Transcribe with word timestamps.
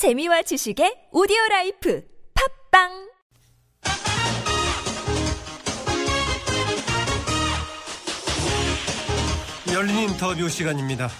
재미와 0.00 0.40
지식의 0.40 1.12
오디오 1.12 1.36
라이프 1.50 2.02
팟빵 2.72 2.88
열린 9.74 10.08
인터뷰 10.08 10.48
시간입니다. 10.48 11.10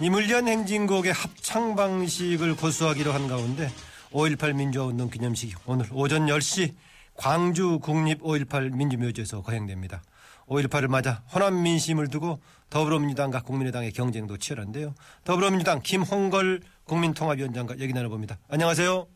임을 0.00 0.24
위한 0.24 0.48
행진곡의 0.48 1.12
합창 1.12 1.76
방식을 1.76 2.56
고수하기로 2.56 3.12
한 3.12 3.28
가운데 3.28 3.68
5.18 4.12 4.54
민주화운동 4.54 5.10
기념식이 5.10 5.56
오늘 5.66 5.84
오전 5.92 6.28
10시 6.28 6.76
광주 7.12 7.78
국립 7.78 8.22
5.18 8.22 8.74
민주묘지에서 8.74 9.42
거행됩니다. 9.42 10.00
5.18을 10.48 10.88
맞아 10.88 11.22
호남 11.32 11.62
민심을 11.62 12.08
두고 12.08 12.40
더불어민주당과 12.70 13.42
국민의당의 13.42 13.92
경쟁도 13.92 14.38
치열한데요. 14.38 14.94
더불어민주당 15.24 15.80
김홍걸 15.82 16.60
국민통합위원장과 16.84 17.78
얘기 17.78 17.92
나눠봅니다. 17.92 18.38
안녕하세요. 18.48 19.06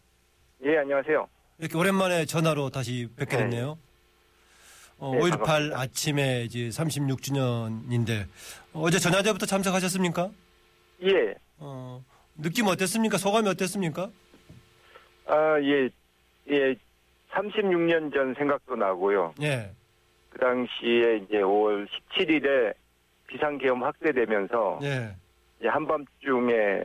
예, 0.64 0.78
안녕하세요. 0.78 1.26
이렇게 1.58 1.76
오랜만에 1.76 2.24
전화로 2.24 2.70
다시 2.70 3.08
뵙게 3.16 3.36
네. 3.36 3.42
됐네요. 3.44 3.78
어, 4.98 5.12
네, 5.14 5.20
5.18 5.20 5.30
반갑습니다. 5.30 5.80
아침에 5.80 6.42
이제 6.44 6.68
36주년인데 6.68 8.26
어제 8.72 8.98
전야제부터 8.98 9.46
참석하셨습니까? 9.46 10.30
예, 11.04 11.34
어, 11.58 12.04
느낌 12.36 12.66
어땠습니까? 12.68 13.18
소감이 13.18 13.48
어땠습니까? 13.48 14.10
아, 15.26 15.60
예, 15.60 15.88
예, 16.50 16.74
36년 17.32 18.12
전 18.12 18.34
생각도 18.38 18.76
나고요. 18.76 19.34
예, 19.42 19.72
그 20.32 20.38
당시에 20.38 21.16
이제 21.16 21.38
5월 21.38 21.86
17일에 22.16 22.74
비상계엄 23.26 23.82
확대되면서 23.84 24.78
예, 24.82 25.14
이제 25.58 25.68
한밤중에 25.68 26.84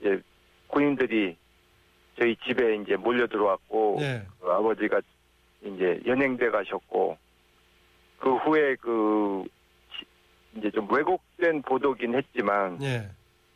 이제 0.00 0.20
군인들이 0.68 1.36
저희 2.18 2.36
집에 2.36 2.76
이제 2.76 2.96
몰려 2.96 3.26
들어왔고 3.26 3.98
예, 4.00 4.22
그 4.40 4.50
아버지가 4.50 5.00
이제 5.62 6.00
연행돼 6.06 6.50
가셨고 6.50 7.16
그 8.18 8.34
후에 8.36 8.76
그 8.76 9.44
시- 9.96 10.06
이제 10.58 10.70
좀 10.70 10.90
왜곡된 10.90 11.62
보도긴 11.62 12.14
했지만 12.14 12.82
예. 12.82 13.08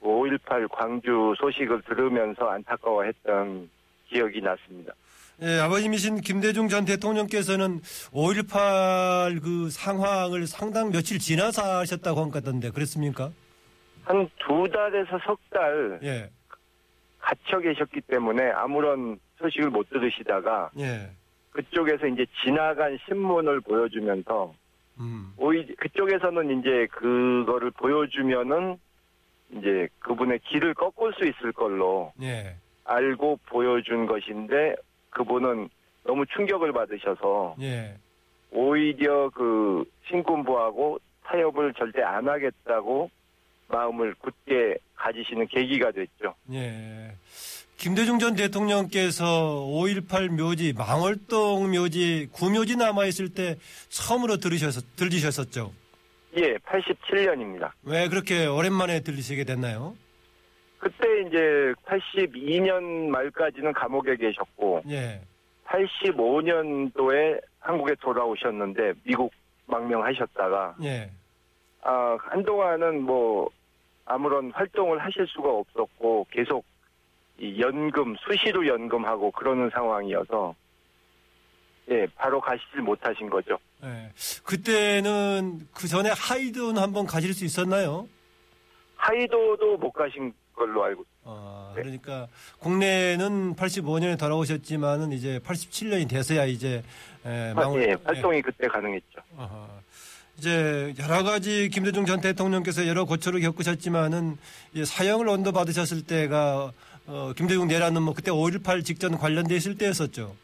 5.18 0.03 0.69
광주 0.71 1.35
소식을 1.39 1.81
들으면서 1.83 2.47
안타까워했던 2.51 3.71
기억이 4.07 4.43
났습니다. 4.43 4.93
예, 5.43 5.59
아버님이신 5.59 6.21
김대중 6.21 6.69
전 6.69 6.85
대통령께서는 6.85 7.81
5.18 8.13 9.43
그 9.43 9.69
상황을 9.71 10.47
상당 10.47 10.91
며칠 10.91 11.19
지나서 11.19 11.79
하셨다고 11.81 12.21
한것 12.21 12.45
같던데, 12.45 12.71
그랬습니까? 12.71 13.31
한 14.05 14.29
두 14.39 14.69
달에서 14.71 15.19
석 15.27 15.39
달 15.51 15.99
예, 16.03 16.31
갇혀 17.19 17.59
계셨기 17.59 18.03
때문에 18.03 18.51
아무런 18.51 19.19
소식을 19.39 19.71
못 19.71 19.89
들으시다가 19.89 20.71
예, 20.79 21.11
그쪽에서 21.51 22.07
이제 22.09 22.27
지나간 22.45 22.99
신문을 23.07 23.61
보여주면서 23.63 24.53
음, 25.01 25.33
오히 25.39 25.67
그쪽에서는 25.77 26.61
이제 26.61 26.87
그거를 26.93 27.71
보여주면은 27.73 28.77
이제 29.53 29.89
그분의 30.01 30.41
길을 30.51 30.75
꺾을 30.75 31.15
수 31.19 31.25
있을 31.27 31.53
걸로 31.53 32.13
예, 32.23 32.57
알고 32.85 33.41
보여준 33.47 34.05
것인데 34.07 34.75
그분은 35.15 35.69
너무 36.05 36.25
충격을 36.27 36.73
받으셔서 36.73 37.57
예, 37.63 37.97
오히려 38.51 39.31
그 39.31 39.85
신군부하고 40.09 40.99
타협을 41.25 41.73
절대 41.75 42.03
안 42.03 42.29
하겠다고 42.29 43.11
마음을 43.69 44.15
굳게 44.19 44.77
가지시는 44.97 45.47
계기가 45.47 45.91
됐죠. 45.91 46.35
예. 46.53 47.13
김대중 47.77 48.19
전 48.19 48.35
대통령께서 48.35 49.67
5.18 49.67 50.29
묘지, 50.29 50.73
망월동 50.75 51.71
묘지, 51.73 52.29
구묘지 52.33 52.77
남아있을 52.77 53.31
때 53.31 53.57
처음으로 53.89 54.37
들으셔서, 54.37 54.81
들리셨었죠? 54.97 55.73
예, 56.37 56.57
87년입니다. 56.59 57.73
왜 57.83 58.09
그렇게 58.09 58.47
오랜만에 58.47 59.01
들리시게 59.01 59.45
됐나요? 59.45 59.97
그때 60.85 61.23
이제 61.27 61.73
82년 61.87 63.09
말까지는 63.09 63.73
감옥에 63.73 64.17
계셨고 64.17 64.83
예, 64.91 65.19
85년도에 65.65 67.41
한국에 67.59 67.95
돌아오셨는데 68.03 68.93
미국 69.03 69.33
망명하셨다가 69.65 70.77
예, 70.83 71.11
아, 71.81 72.19
한동안은 72.21 73.01
뭐 73.01 73.49
아무런 74.05 74.51
활동을 74.51 74.99
하실 74.99 75.27
수가 75.27 75.49
없었고 75.49 76.27
계속 76.31 76.67
이 77.39 77.59
연금 77.59 78.15
수시로 78.17 78.67
연금하고 78.67 79.31
그러는 79.31 79.71
상황이어서 79.71 80.55
예, 81.91 82.07
바로 82.15 82.43
가시질 82.43 82.83
못하신 82.83 83.31
거죠. 83.31 83.57
예. 83.83 84.11
그때는 84.45 85.61
그 85.75 85.89
전에 85.89 86.11
하이든 86.15 86.77
한번 86.77 87.07
가실 87.07 87.33
수 87.33 87.47
있었나요? 87.47 88.07
하이도도 88.97 89.79
못 89.79 89.91
가신 89.91 90.33
걸로 90.55 90.85
알고 90.85 91.05
아, 91.25 91.73
네. 91.75 91.83
그러니까 91.83 92.29
국내는 92.59 93.55
85년에 93.57 94.19
돌아오셨지만은 94.19 95.13
이제 95.13 95.39
87년이 95.41 96.09
돼서야 96.09 96.45
이제 96.47 96.83
에, 97.27 97.51
아, 97.51 97.55
망을- 97.55 97.83
예, 97.89 97.97
활동이 98.05 98.43
그때 98.43 98.67
가능했죠. 98.69 99.21
아하. 99.37 99.67
이제 100.39 100.93
여러 100.99 101.23
가지 101.23 101.69
김대중 101.69 102.05
전 102.07 102.21
대통령께서 102.21 102.87
여러 102.89 103.05
고초를 103.05 103.41
겪으셨지만은 103.41 104.37
이제 104.73 104.85
사형을 104.85 105.29
언도 105.29 105.53
받으셨을 105.53 106.05
때가 106.07 106.73
어, 107.07 107.33
김대중 107.37 107.69
내라는 107.69 108.03
뭐 108.03 108.15
그때 108.15 108.31
5.18 108.31 108.85
직전 108.85 109.17
관련돼 109.17 109.55
있을 109.57 109.77
때였었죠. 109.79 110.35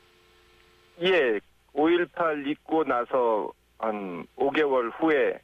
예, 1.03 1.39
5.18 1.75 2.47
있고 2.49 2.85
나서 2.85 3.51
한 3.79 4.27
5개월 4.37 4.91
후에 4.99 5.39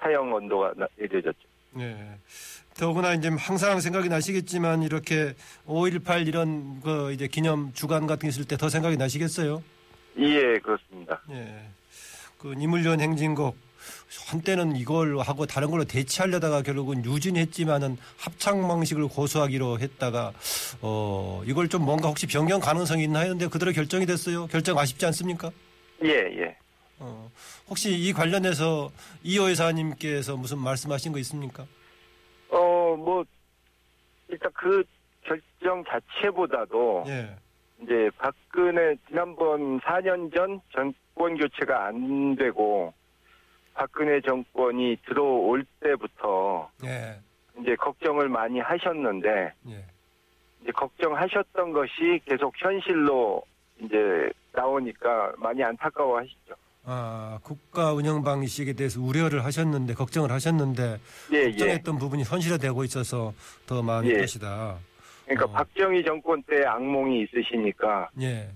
사형 0.00 0.32
언도가 0.34 0.72
나- 0.76 0.86
내려졌죠. 0.96 1.38
예. 1.80 1.96
더구나 2.78 3.14
이제 3.14 3.28
항상 3.28 3.80
생각이 3.80 4.08
나시겠지만 4.08 4.82
이렇게 4.82 5.34
5.18 5.66 6.26
이런 6.26 6.80
그 6.82 7.12
이제 7.12 7.26
기념 7.26 7.72
주간 7.72 8.06
같은 8.06 8.26
게 8.26 8.28
있을 8.28 8.44
때 8.44 8.56
더 8.56 8.68
생각이 8.68 8.96
나시겠어요? 8.96 9.62
예, 10.18 10.58
그렇습니다. 10.58 11.20
예. 11.30 11.68
그 12.38 12.48
니물련 12.48 13.00
행진곡 13.00 13.56
한때는 14.28 14.76
이걸 14.76 15.18
하고 15.20 15.46
다른 15.46 15.70
걸로 15.70 15.84
대체하려다가 15.84 16.62
결국은 16.62 17.04
유진했지만은 17.04 17.96
합창 18.18 18.66
방식을 18.66 19.08
고수하기로 19.08 19.78
했다가 19.78 20.32
어 20.82 21.42
이걸 21.46 21.68
좀 21.68 21.82
뭔가 21.84 22.08
혹시 22.08 22.26
변경 22.26 22.60
가능성이 22.60 23.04
있나 23.04 23.20
했는데 23.20 23.46
그대로 23.48 23.72
결정이 23.72 24.06
됐어요. 24.06 24.46
결정 24.48 24.78
아쉽지 24.78 25.04
않습니까? 25.06 25.50
예, 26.04 26.10
예. 26.10 26.56
어 26.98 27.30
혹시 27.68 27.92
이 27.94 28.12
관련해서 28.12 28.90
이호 29.22 29.50
여사님께서 29.50 30.36
무슨 30.36 30.58
말씀하신 30.58 31.12
거 31.12 31.18
있습니까? 31.20 31.66
그 34.66 34.82
결정 35.22 35.84
자체보다도 35.84 37.04
예. 37.06 37.36
이제 37.80 38.10
박근혜 38.18 38.96
지난번 39.06 39.78
4년 39.80 40.34
전 40.34 40.60
정권 40.72 41.36
교체가 41.36 41.86
안 41.86 42.34
되고 42.34 42.92
박근혜 43.74 44.20
정권이 44.20 44.96
들어올 45.06 45.64
때부터 45.78 46.68
예. 46.84 47.20
이제 47.60 47.76
걱정을 47.76 48.28
많이 48.28 48.58
하셨는데 48.58 49.52
예. 49.68 49.84
이제 50.62 50.72
걱정하셨던 50.72 51.72
것이 51.72 52.20
계속 52.24 52.52
현실로 52.56 53.42
이제 53.80 54.30
나오니까 54.52 55.34
많이 55.38 55.62
안타까워하시죠. 55.62 56.54
아, 56.88 57.40
국가 57.42 57.92
운영 57.92 58.22
방식에 58.22 58.72
대해서 58.72 59.00
우려를 59.00 59.44
하셨는데 59.44 59.94
걱정을 59.94 60.30
하셨는데 60.30 61.00
예, 61.32 61.36
예. 61.36 61.50
걱정했던 61.50 61.98
부분이 61.98 62.22
현실화되고 62.22 62.84
있어서 62.84 63.34
더 63.66 63.82
마음이 63.82 64.10
예. 64.10 64.18
것이다. 64.18 64.78
그러니까 65.24 65.46
어. 65.46 65.50
박정희 65.50 66.04
정권 66.04 66.40
때 66.44 66.64
악몽이 66.64 67.22
있으시니까 67.22 68.08
예. 68.20 68.48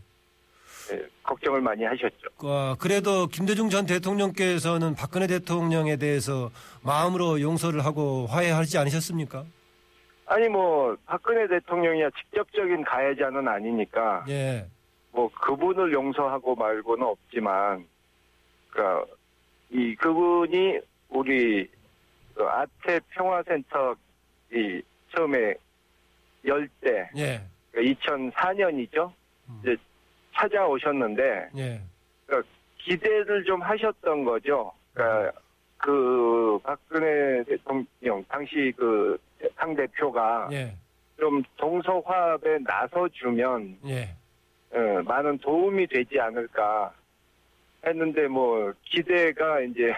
예, 0.92 1.06
걱정을 1.24 1.60
많이 1.60 1.82
하셨죠. 1.82 2.28
어, 2.38 2.76
그래도 2.78 3.26
김대중 3.26 3.68
전 3.68 3.84
대통령께서는 3.84 4.94
박근혜 4.94 5.26
대통령에 5.26 5.96
대해서 5.96 6.50
마음으로 6.84 7.40
용서를 7.40 7.84
하고 7.84 8.26
화해하지 8.26 8.78
않으셨습니까? 8.78 9.44
아니 10.26 10.48
뭐 10.48 10.96
박근혜 11.04 11.48
대통령이야 11.48 12.10
직접적인 12.10 12.84
가해자는 12.84 13.48
아니니까 13.48 14.24
예. 14.28 14.68
뭐 15.10 15.28
그분을 15.42 15.92
용서하고 15.92 16.54
말고는 16.54 17.04
없지만 17.04 17.84
그러니까 18.70 19.04
이 19.70 19.94
그분이 19.96 20.80
우리 21.08 21.68
그 22.34 22.44
아태 22.44 23.00
평화센터 23.10 23.94
이 24.52 24.82
처음에 25.14 25.54
열때 26.44 27.10
예. 27.16 27.40
2004년이죠. 27.74 29.12
음. 29.48 29.60
이제 29.62 29.76
찾아오셨는데 30.34 31.50
예. 31.56 31.80
기대를 32.78 33.44
좀 33.44 33.60
하셨던 33.60 34.24
거죠. 34.24 34.72
그러니까 34.94 35.38
그 35.76 36.58
박근혜 36.62 37.44
대통령 37.44 38.24
당시 38.28 38.72
그 38.76 39.18
당 39.56 39.74
대표가 39.74 40.48
예. 40.52 40.74
좀 41.18 41.42
동서 41.56 42.00
화합에 42.00 42.58
나서주면 42.60 43.78
예. 43.86 44.14
어, 44.72 45.02
많은 45.02 45.38
도움이 45.38 45.86
되지 45.88 46.20
않을까 46.20 46.92
했는데 47.86 48.26
뭐 48.28 48.72
기대가 48.84 49.60
이제 49.60 49.92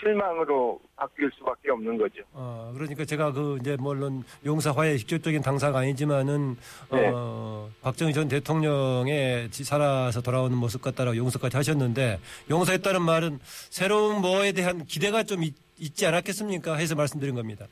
실망으로 0.00 0.80
바뀔 0.94 1.28
수밖에 1.36 1.70
없는 1.72 1.98
거죠. 1.98 2.22
어, 2.32 2.70
그러니까 2.74 3.04
제가 3.04 3.32
그 3.32 3.58
이제 3.60 3.76
물론 3.80 4.22
용사화의 4.46 4.96
직접적인 4.98 5.42
당사가 5.42 5.80
아니지만은 5.80 6.56
네. 6.92 7.10
어, 7.12 7.68
박정희 7.82 8.12
전 8.12 8.28
대통령의 8.28 9.50
지- 9.50 9.64
살아서 9.64 10.22
돌아오는 10.22 10.56
모습 10.56 10.82
같다라고 10.82 11.16
용서까지 11.16 11.56
하셨는데 11.56 12.20
용서했다는 12.48 13.02
말은 13.02 13.38
새로운 13.42 14.20
뭐에 14.20 14.52
대한 14.52 14.84
기대가 14.84 15.24
좀 15.24 15.42
있, 15.42 15.54
지 15.94 16.06
않았겠습니까? 16.06 16.74
해서 16.76 16.94
말씀드린 16.94 17.34
겁니다. 17.34 17.66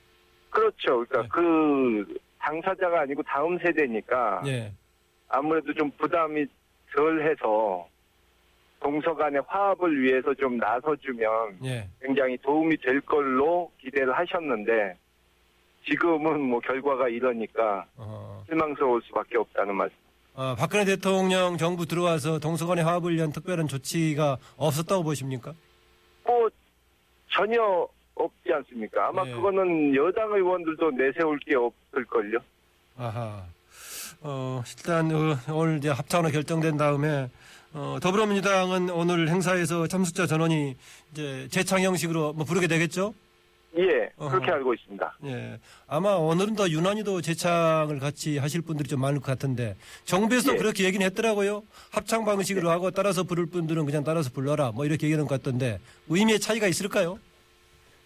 그렇죠. 0.50 1.04
그러니까 1.06 1.22
네. 1.22 1.28
그 1.31 2.19
당사자가 2.40 3.02
아니고 3.02 3.22
다음 3.22 3.56
세대니까 3.58 4.42
예. 4.46 4.72
아무래도 5.28 5.72
좀 5.75 5.90
부담이 5.92 6.44
덜 6.94 7.22
해서 7.28 7.87
동서 8.86 9.12
간의 9.16 9.42
화합을 9.48 10.00
위해서 10.00 10.32
좀 10.34 10.58
나서주면 10.58 11.58
예. 11.64 11.88
굉장히 12.00 12.38
도움이 12.38 12.76
될 12.76 13.00
걸로 13.00 13.68
기대를 13.80 14.16
하셨는데 14.16 14.96
지금은 15.88 16.40
뭐 16.40 16.60
결과가 16.60 17.08
이러니까 17.08 17.84
어, 17.96 18.44
실망스러울 18.46 19.02
수밖에 19.02 19.38
없다는 19.38 19.74
말씀. 19.74 19.96
어, 20.34 20.54
박근혜 20.56 20.84
대통령 20.84 21.56
정부 21.56 21.84
들어와서 21.84 22.38
동서간의 22.38 22.84
화합을 22.84 23.16
위한 23.16 23.32
특별한 23.32 23.66
조치가 23.66 24.36
없었다고 24.56 25.02
보십니까? 25.02 25.52
뭐 26.24 26.48
전혀 27.32 27.60
없지 28.14 28.52
않습니까? 28.52 29.08
아마 29.08 29.24
네. 29.24 29.32
그거는 29.32 29.96
여당 29.96 30.32
의원들도 30.32 30.92
내세울 30.92 31.40
게 31.40 31.56
없을걸요. 31.56 32.38
아하. 32.98 33.42
어, 34.20 34.62
일단 34.78 35.10
어, 35.10 35.36
오늘 35.52 35.78
이제 35.78 35.88
합창으로 35.88 36.30
결정된 36.30 36.76
다음에 36.76 37.28
어, 37.78 37.99
더불어민주당은 38.00 38.88
오늘 38.88 39.28
행사에서 39.28 39.87
참석자 39.87 40.26
전원이 40.26 40.75
이제 41.12 41.46
재창 41.50 41.82
형식으로 41.82 42.32
뭐 42.32 42.46
부르게 42.46 42.69
되겠죠? 42.69 43.12
예, 43.76 44.08
어허. 44.17 44.31
그렇게 44.31 44.50
알고 44.50 44.73
있습니다. 44.73 45.19
예. 45.26 45.61
아마 45.87 46.14
오늘은 46.14 46.55
더 46.55 46.67
유난히도 46.70 47.20
재창을 47.20 47.99
같이 47.99 48.38
하실 48.38 48.62
분들이 48.62 48.88
좀 48.88 49.02
많을 49.02 49.20
것 49.20 49.26
같은데 49.26 49.76
정부에서 50.06 50.55
예. 50.55 50.56
그렇게 50.56 50.84
얘기는 50.84 51.05
했더라고요. 51.05 51.62
합창 51.90 52.25
방식으로 52.25 52.70
하고 52.70 52.90
따라서 52.90 53.25
부를 53.25 53.44
분들은 53.44 53.84
그냥 53.84 54.05
따라서 54.05 54.31
불러라 54.31 54.73
뭐 54.73 54.87
이렇게 54.87 55.08
얘기하는 55.08 55.26
것 55.28 55.34
같던데 55.34 55.78
의미의 56.08 56.40
차이가 56.40 56.69
있을까요? 56.69 57.19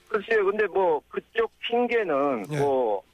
글쎄요, 0.09 0.45
근데 0.47 0.67
뭐 0.67 1.01
그쪽 1.09 1.49
핑계는 1.61 2.47
예. 2.51 2.59
뭐 2.59 3.05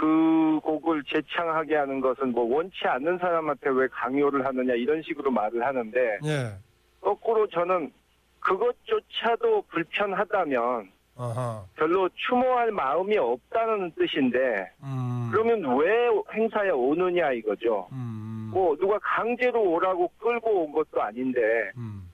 그 0.00 0.60
곡을 0.62 1.02
재창하게 1.04 1.76
하는 1.76 2.00
것은 2.00 2.32
뭐 2.32 2.44
원치 2.56 2.86
않는 2.86 3.18
사람한테 3.18 3.68
왜 3.68 3.86
강요를 3.88 4.46
하느냐 4.46 4.72
이런 4.72 5.02
식으로 5.02 5.30
말을 5.30 5.62
하는데 5.62 6.18
예. 6.24 6.54
거꾸로 7.02 7.46
저는 7.48 7.92
그것조차도 8.40 9.64
불편하다면 9.68 10.90
아하. 11.16 11.62
별로 11.76 12.08
추모할 12.14 12.70
마음이 12.72 13.18
없다는 13.18 13.92
뜻인데 13.94 14.72
음. 14.82 15.28
그러면 15.30 15.78
왜 15.78 16.08
행사에 16.32 16.70
오느냐 16.70 17.32
이거죠. 17.32 17.86
음. 17.92 18.50
뭐 18.54 18.74
누가 18.78 18.98
강제로 19.00 19.62
오라고 19.62 20.10
끌고 20.16 20.64
온 20.64 20.72
것도 20.72 21.02
아닌데 21.02 21.40
음. 21.76 22.10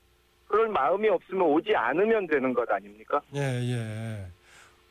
그럴 0.48 0.66
마음이 0.68 1.08
없으면 1.08 1.42
오지 1.42 1.76
않으면 1.76 2.26
되는 2.26 2.52
것 2.52 2.68
아닙니까? 2.68 3.20
예, 3.36 3.40
예. 3.40 4.26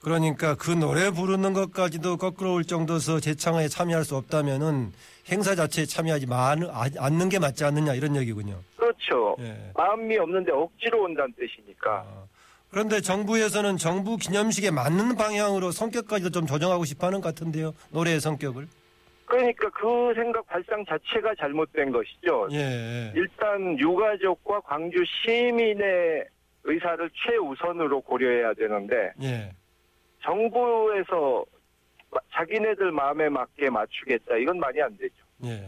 그러니까 0.10 0.54
그 0.54 0.70
노래 0.70 1.10
부르는 1.10 1.54
것까지도 1.54 2.18
거꾸로 2.18 2.54
올 2.54 2.64
정도서 2.64 3.20
재창에 3.20 3.68
참여할 3.68 4.04
수 4.04 4.16
없다면은 4.16 4.92
행사 5.32 5.56
자체에 5.56 5.86
참여하지 5.86 6.28
마, 6.28 6.52
아- 6.52 6.90
않는 7.00 7.30
게 7.30 7.40
맞지 7.40 7.66
않느냐 7.66 7.96
이런 7.96 8.16
얘기군요. 8.16 8.60
그렇죠. 8.78 9.36
예. 9.40 9.72
마음이 9.76 10.16
없는데 10.20 10.52
억지로 10.52 11.06
온다는 11.06 11.34
뜻이니까. 11.34 12.06
아, 12.08 12.24
그런데 12.70 13.02
정부에서는 13.02 13.78
정부 13.78 14.16
기념식에 14.18 14.70
맞는 14.70 15.16
방향으로 15.16 15.72
성격까지도 15.72 16.30
좀 16.30 16.46
조정하고 16.46 16.86
싶어 16.86 17.08
하는 17.08 17.20
것 17.20 17.34
같은데요. 17.34 17.74
노래의 17.90 18.20
성격을. 18.20 18.68
그러니까 19.26 19.68
그 19.72 20.14
생각 20.14 20.46
발상 20.46 20.86
자체가 20.86 21.34
잘못된 21.40 21.92
것이죠. 21.92 22.48
예. 22.52 23.12
일단 23.16 23.80
유가족과 23.80 24.60
광주 24.60 25.04
시민의 25.24 26.26
의사를 26.64 27.10
최우선으로 27.26 28.02
고려해야 28.02 28.54
되는데 28.54 29.12
예. 29.24 29.52
정부에서 30.26 31.46
마- 32.12 32.20
자기네들 32.34 32.92
마음에 32.92 33.30
맞게 33.30 33.70
맞추겠다 33.70 34.36
이건 34.38 34.60
말이 34.60 34.82
안 34.82 34.96
되죠. 34.98 35.14
예. 35.46 35.62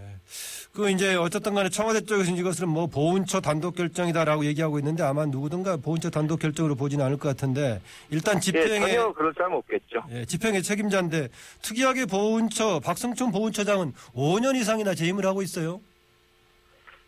그 0.74 0.90
이제 0.90 1.16
어쨌든 1.16 1.56
간에 1.56 1.70
청와대 1.70 2.02
쪽에서 2.02 2.32
이것은 2.32 2.70
뭐 2.70 2.88
보훈처 2.88 3.42
단독 3.42 3.76
결정이다라고 3.76 4.46
얘기하고 4.46 4.78
있는데 4.80 5.04
아마 5.04 5.26
누구든가 5.26 5.78
보훈처 5.78 6.10
단독 6.10 6.40
결정으로 6.40 6.76
보지는 6.76 7.04
않을 7.06 7.18
것 7.18 7.30
같은데 7.30 7.82
일단 8.12 8.36
예, 8.36 8.40
집행에 8.40 8.80
전혀 8.80 9.12
그럴 9.14 9.34
사람 9.36 9.54
없겠죠. 9.54 10.04
예, 10.12 10.26
집행의 10.26 10.62
책임자인데 10.64 11.30
특이하게 11.64 12.06
보훈처 12.06 12.80
박성춘 12.80 13.32
보훈처장은 13.32 13.94
5년 14.16 14.56
이상이나 14.56 14.94
재임을 14.94 15.26
하고 15.26 15.42
있어요. 15.42 15.82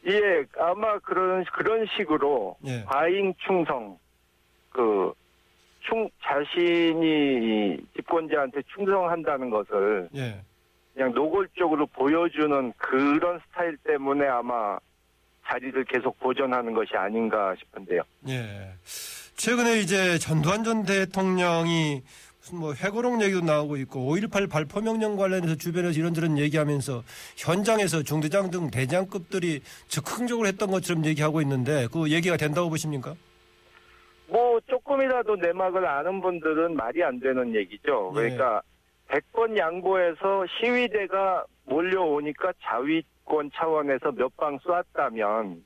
예, 0.07 0.43
아마 0.57 0.97
그런 0.99 1.45
그런 1.53 1.85
식으로 1.95 2.57
예. 2.65 2.83
과잉 2.87 3.33
충성 3.45 3.97
그 4.71 5.13
충, 5.81 6.09
자신이 6.23 7.01
이 7.01 7.77
집권자한테 7.95 8.61
충성한다는 8.73 9.49
것을 9.49 10.09
예. 10.15 10.41
그냥 10.93 11.13
노골적으로 11.13 11.85
보여주는 11.87 12.73
그런 12.77 13.39
스타일 13.47 13.77
때문에 13.77 14.27
아마 14.27 14.77
자리를 15.47 15.83
계속 15.85 16.19
보존하는 16.19 16.73
것이 16.73 16.95
아닌가 16.95 17.55
싶은데요. 17.57 18.01
예. 18.27 18.73
최근에 19.35 19.79
이제 19.79 20.17
전두환 20.17 20.63
전 20.63 20.83
대통령이 20.83 22.01
무슨 22.39 22.59
뭐 22.59 22.73
해고록 22.73 23.21
얘기도 23.21 23.41
나오고 23.41 23.77
있고 23.77 24.15
5.18 24.15 24.49
발포 24.49 24.81
명령 24.81 25.15
관련해서 25.15 25.55
주변에서 25.55 25.97
이런저런 25.99 26.37
얘기하면서 26.37 27.03
현장에서 27.37 28.03
중대장 28.03 28.49
등 28.49 28.69
대장급들이 28.69 29.61
적극적으로 29.87 30.47
했던 30.47 30.71
것처럼 30.71 31.05
얘기하고 31.05 31.41
있는데 31.41 31.87
그 31.91 32.11
얘기가 32.11 32.37
된다고 32.37 32.69
보십니까? 32.69 33.15
뭐 34.29 34.59
조금이라도 34.67 35.35
내막을 35.37 35.85
아는 35.85 36.21
분들은 36.21 36.75
말이 36.75 37.03
안 37.03 37.19
되는 37.19 37.53
얘기죠. 37.55 38.11
예. 38.15 38.19
그러니까 38.19 38.61
100번 39.07 39.57
양보해서 39.57 40.45
시위대가 40.47 41.45
몰려오니까 41.65 42.53
자위권 42.61 43.51
차원에서 43.53 44.11
몇 44.11 44.31
방 44.37 44.57
쏘았다면 44.59 45.63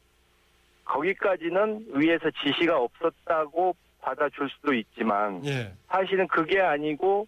거기까지는 0.85 1.85
위에서 1.93 2.29
지시가 2.43 2.77
없었다고 2.77 3.75
받아줄 4.01 4.49
수도 4.49 4.73
있지만 4.73 5.45
예. 5.45 5.71
사실은 5.87 6.27
그게 6.27 6.59
아니고 6.59 7.27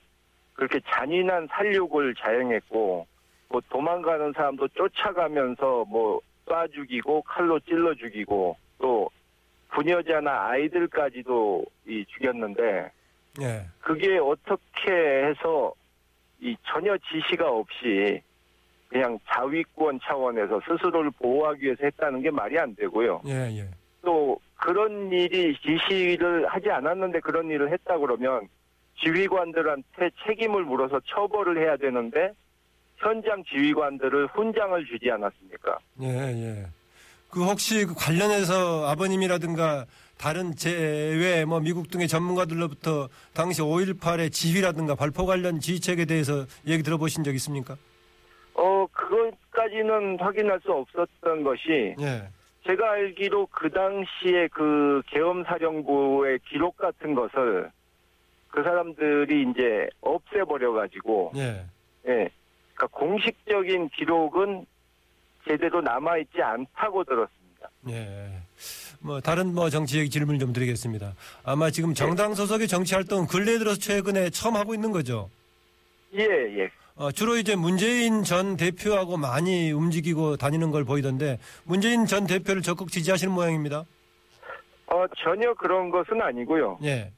그렇게 0.53 0.79
잔인한 0.87 1.47
살육을 1.51 2.15
자행했고 2.15 3.07
뭐 3.49 3.61
도망가는 3.69 4.33
사람도 4.33 4.67
쫓아가면서 4.69 5.85
뭐 5.85 6.19
쏴 6.47 6.71
죽이고 6.73 7.23
칼로 7.23 7.59
찔러 7.61 7.95
죽이고 7.95 8.55
또 8.77 9.09
부녀자나 9.69 10.49
아이들까지도 10.49 11.65
이 11.87 12.05
죽였는데 12.07 12.91
예. 13.41 13.65
그게 13.79 14.17
어떻게 14.17 14.91
해서 14.91 15.73
이 16.39 16.55
전혀 16.65 16.97
지시가 16.97 17.49
없이 17.49 18.21
그냥 18.87 19.19
자위권 19.27 19.99
차원에서 20.03 20.61
스스로를 20.67 21.11
보호하기 21.11 21.63
위해서 21.63 21.83
했다는 21.83 22.21
게 22.21 22.31
말이 22.31 22.57
안 22.57 22.75
되고요. 22.75 23.21
예, 23.27 23.57
예. 23.57 23.67
또 24.01 24.39
그런 24.55 25.11
일이 25.11 25.55
지시를 25.57 26.47
하지 26.47 26.69
않았는데 26.69 27.19
그런 27.19 27.49
일을 27.49 27.71
했다 27.71 27.97
그러면 27.97 28.47
지휘관들한테 29.03 30.11
책임을 30.25 30.63
물어서 30.63 31.01
처벌을 31.05 31.61
해야 31.61 31.75
되는데 31.75 32.31
현장 32.97 33.43
지휘관들을 33.43 34.27
훈장을 34.27 34.85
주지 34.85 35.11
않았습니까? 35.11 35.77
예, 36.01 36.07
예. 36.07 36.65
그 37.35 37.43
혹시 37.43 37.85
그 37.85 37.93
관련해서 37.93 38.87
아버님이라든가 38.87 39.85
다른 40.17 40.55
제외 40.55 41.43
뭐 41.43 41.59
미국 41.59 41.91
등의 41.91 42.07
전문가들로부터 42.07 43.09
당시 43.33 43.61
5.18의 43.61 44.31
지휘라든가 44.31 44.95
발포 44.95 45.25
관련 45.25 45.59
지휘책에 45.59 46.05
대해서 46.05 46.45
얘기 46.65 46.81
들어보신 46.81 47.25
적 47.25 47.35
있습니까? 47.35 47.75
어, 48.53 48.87
그것까지는 48.89 50.17
확인할 50.17 50.61
수 50.61 50.71
없었던 50.71 51.43
것이 51.43 51.95
예. 51.99 52.29
제가 52.65 52.91
알기로 52.91 53.47
그 53.47 53.69
당시에 53.69 54.47
그 54.47 55.01
계엄사령부의 55.07 56.39
기록 56.47 56.77
같은 56.77 57.15
것을 57.15 57.69
그 58.47 58.63
사람들이 58.63 59.51
이제 59.51 59.89
없애버려가지고, 59.99 61.33
예. 61.35 61.65
예. 62.07 62.29
그러니까 62.73 62.87
공식적인 62.91 63.89
기록은 63.89 64.65
제대로 65.47 65.81
남아 65.81 66.17
있지 66.19 66.41
않다고 66.41 67.03
들었습니다. 67.03 67.69
예. 67.89 68.29
뭐 68.99 69.21
다른 69.21 69.53
뭐 69.53 69.69
정치 69.69 69.99
얘기 69.99 70.09
질문 70.09 70.39
좀 70.39 70.53
드리겠습니다. 70.53 71.13
아마 71.43 71.69
지금 71.69 71.93
정당 71.93 72.33
소속의 72.33 72.67
정치 72.67 72.95
활동 72.95 73.27
근래에 73.27 73.59
들어서 73.59 73.79
최근에 73.79 74.29
처음 74.31 74.55
하고 74.55 74.73
있는 74.73 74.91
거죠. 74.91 75.29
예, 76.13 76.23
예. 76.23 76.69
어, 76.95 77.11
주로 77.11 77.35
이제 77.37 77.55
문재인 77.55 78.23
전 78.23 78.55
대표하고 78.55 79.17
많이 79.17 79.71
움직이고 79.71 80.37
다니는 80.37 80.71
걸 80.71 80.85
보이던데 80.85 81.39
문재인 81.65 82.05
전 82.05 82.25
대표를 82.25 82.61
적극 82.61 82.89
지지하시는 82.89 83.33
모양입니다. 83.33 83.83
어, 84.87 85.05
전혀 85.17 85.53
그런 85.55 85.89
것은 85.89 86.21
아니고요. 86.21 86.79
예. 86.83 87.11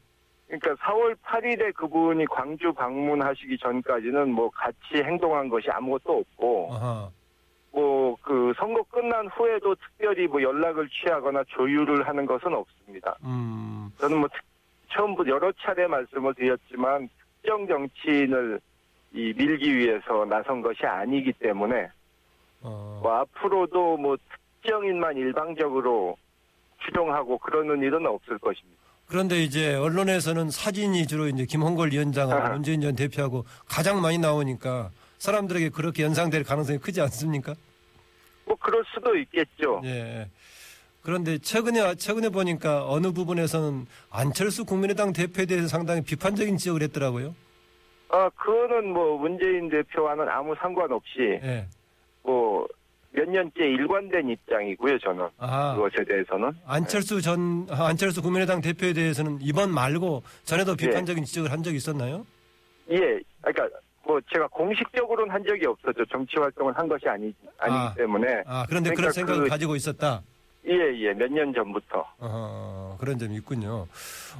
그러니까 0.48 0.74
4월 0.75 1.15
8일에 1.24 1.74
그분이 1.75 2.25
광주 2.27 2.74
방문하시기 2.74 3.57
전까지는 3.60 4.31
뭐 4.31 4.50
같이 4.50 5.03
행동한 5.03 5.50
것이 5.50 5.67
아무것도 5.69 6.19
없고 6.19 6.69
아하. 6.74 7.10
뭐 7.81 8.17
그 8.24 8.51
선거 8.57 8.81
끝난 8.84 9.27
후에도 9.27 9.75
특별히 9.75 10.27
뭐 10.27 10.41
연락을 10.41 10.89
취하거나 10.89 11.43
조율을 11.50 12.07
하는 12.07 12.25
것은 12.25 12.53
없습니다. 12.53 13.15
음. 13.24 13.91
저는 14.00 14.17
뭐 14.17 14.27
특- 14.29 14.41
처음부터 14.91 15.29
여러 15.29 15.51
차례 15.62 15.86
말씀을 15.86 16.34
드렸지만 16.34 17.07
특정 17.41 17.67
정치인을 17.67 18.60
이 19.13 19.34
밀기 19.38 19.77
위해서 19.77 20.25
나선 20.25 20.62
것이 20.62 20.86
아니기 20.86 21.31
때문에 21.34 21.88
어. 22.62 23.00
뭐 23.03 23.13
앞으로도 23.13 23.98
뭐 23.98 24.17
특정인만 24.62 25.15
일방적으로 25.17 26.17
추종하고 26.84 27.38
그러는 27.38 27.81
일은 27.84 28.05
없을 28.07 28.38
것입니다. 28.39 28.77
그런데 29.07 29.41
이제 29.43 29.75
언론에서는 29.75 30.50
사진이 30.50 31.05
주로 31.07 31.27
이제 31.27 31.46
김홍걸 31.46 31.91
위원장하고 31.91 32.41
아하. 32.41 32.50
문재인 32.55 32.81
전 32.81 32.96
대표하고 32.96 33.46
가장 33.67 34.01
많이 34.01 34.17
나오니까 34.17 34.89
사람들에게 35.19 35.69
그렇게 35.69 36.03
연상될 36.03 36.43
가능성이 36.43 36.79
크지 36.79 37.01
않습니까? 37.01 37.53
뭐 38.48 38.56
그럴 38.56 38.84
수도 38.94 39.16
있겠죠. 39.16 39.82
예. 39.84 40.30
그런데 41.01 41.38
최근에 41.38 41.96
최근에 41.96 42.30
보니까 42.30 42.89
어느 42.89 43.12
부분에서는 43.12 43.86
안철수 44.10 44.66
국민의당 44.66 45.13
대표에 45.13 45.46
대해서 45.46 45.68
상당히 45.68 46.01
비판적인 46.01 46.58
지적을 46.58 46.82
했더라고요. 46.84 47.36
아 48.10 48.30
그거는 48.30 48.94
뭐 48.94 49.18
문재인 49.18 49.70
대표와는 49.70 50.27
아무 50.30 50.56
상관없이 50.56 51.20
예. 51.20 51.68
뭐몇 52.24 53.30
년째 53.30 53.66
일관된 53.66 54.30
입장이고요. 54.30 55.00
저는 55.00 55.27
아. 55.38 55.75
그것에 55.75 56.04
대해서는 56.06 56.51
안철수 56.66 57.22
전 57.22 57.68
아, 57.70 57.88
안철수 57.88 58.22
국민의당 58.22 58.62
대표에 58.62 58.94
대해서는 58.94 59.39
이번 59.42 59.74
말고 59.74 60.24
전에도 60.44 60.72
예. 60.72 60.75
비판적인 60.88 61.24
지적을 61.25 61.51
한 61.51 61.63
적이 61.63 61.77
있었나요? 61.77 62.25
예, 62.89 63.20
그러니까 63.42 63.77
뭐 64.08 64.20
제가 64.34 64.48
공식적으로는 64.48 65.32
한 65.34 65.44
적이 65.46 65.68
없었죠. 65.68 66.06
정치 66.06 66.38
활동을 66.40 66.76
한 66.78 66.88
것이 66.88 67.08
아니 67.10 67.34
아니기 67.60 67.78
아. 67.78 67.94
때문에 67.96 68.44
아 68.48 68.66
그런데 68.68 68.92
그런 68.92 69.12
그러니까 69.12 69.12
생각을 69.12 69.44
그- 69.44 69.50
가지고 69.50 69.76
있었다. 69.76 70.22
예, 70.70 70.74
예, 71.00 71.14
몇 71.14 71.32
년 71.32 71.54
전부터 71.54 72.06
어, 72.20 72.98
그런 73.00 73.18
점이 73.18 73.36
있군요. 73.38 73.88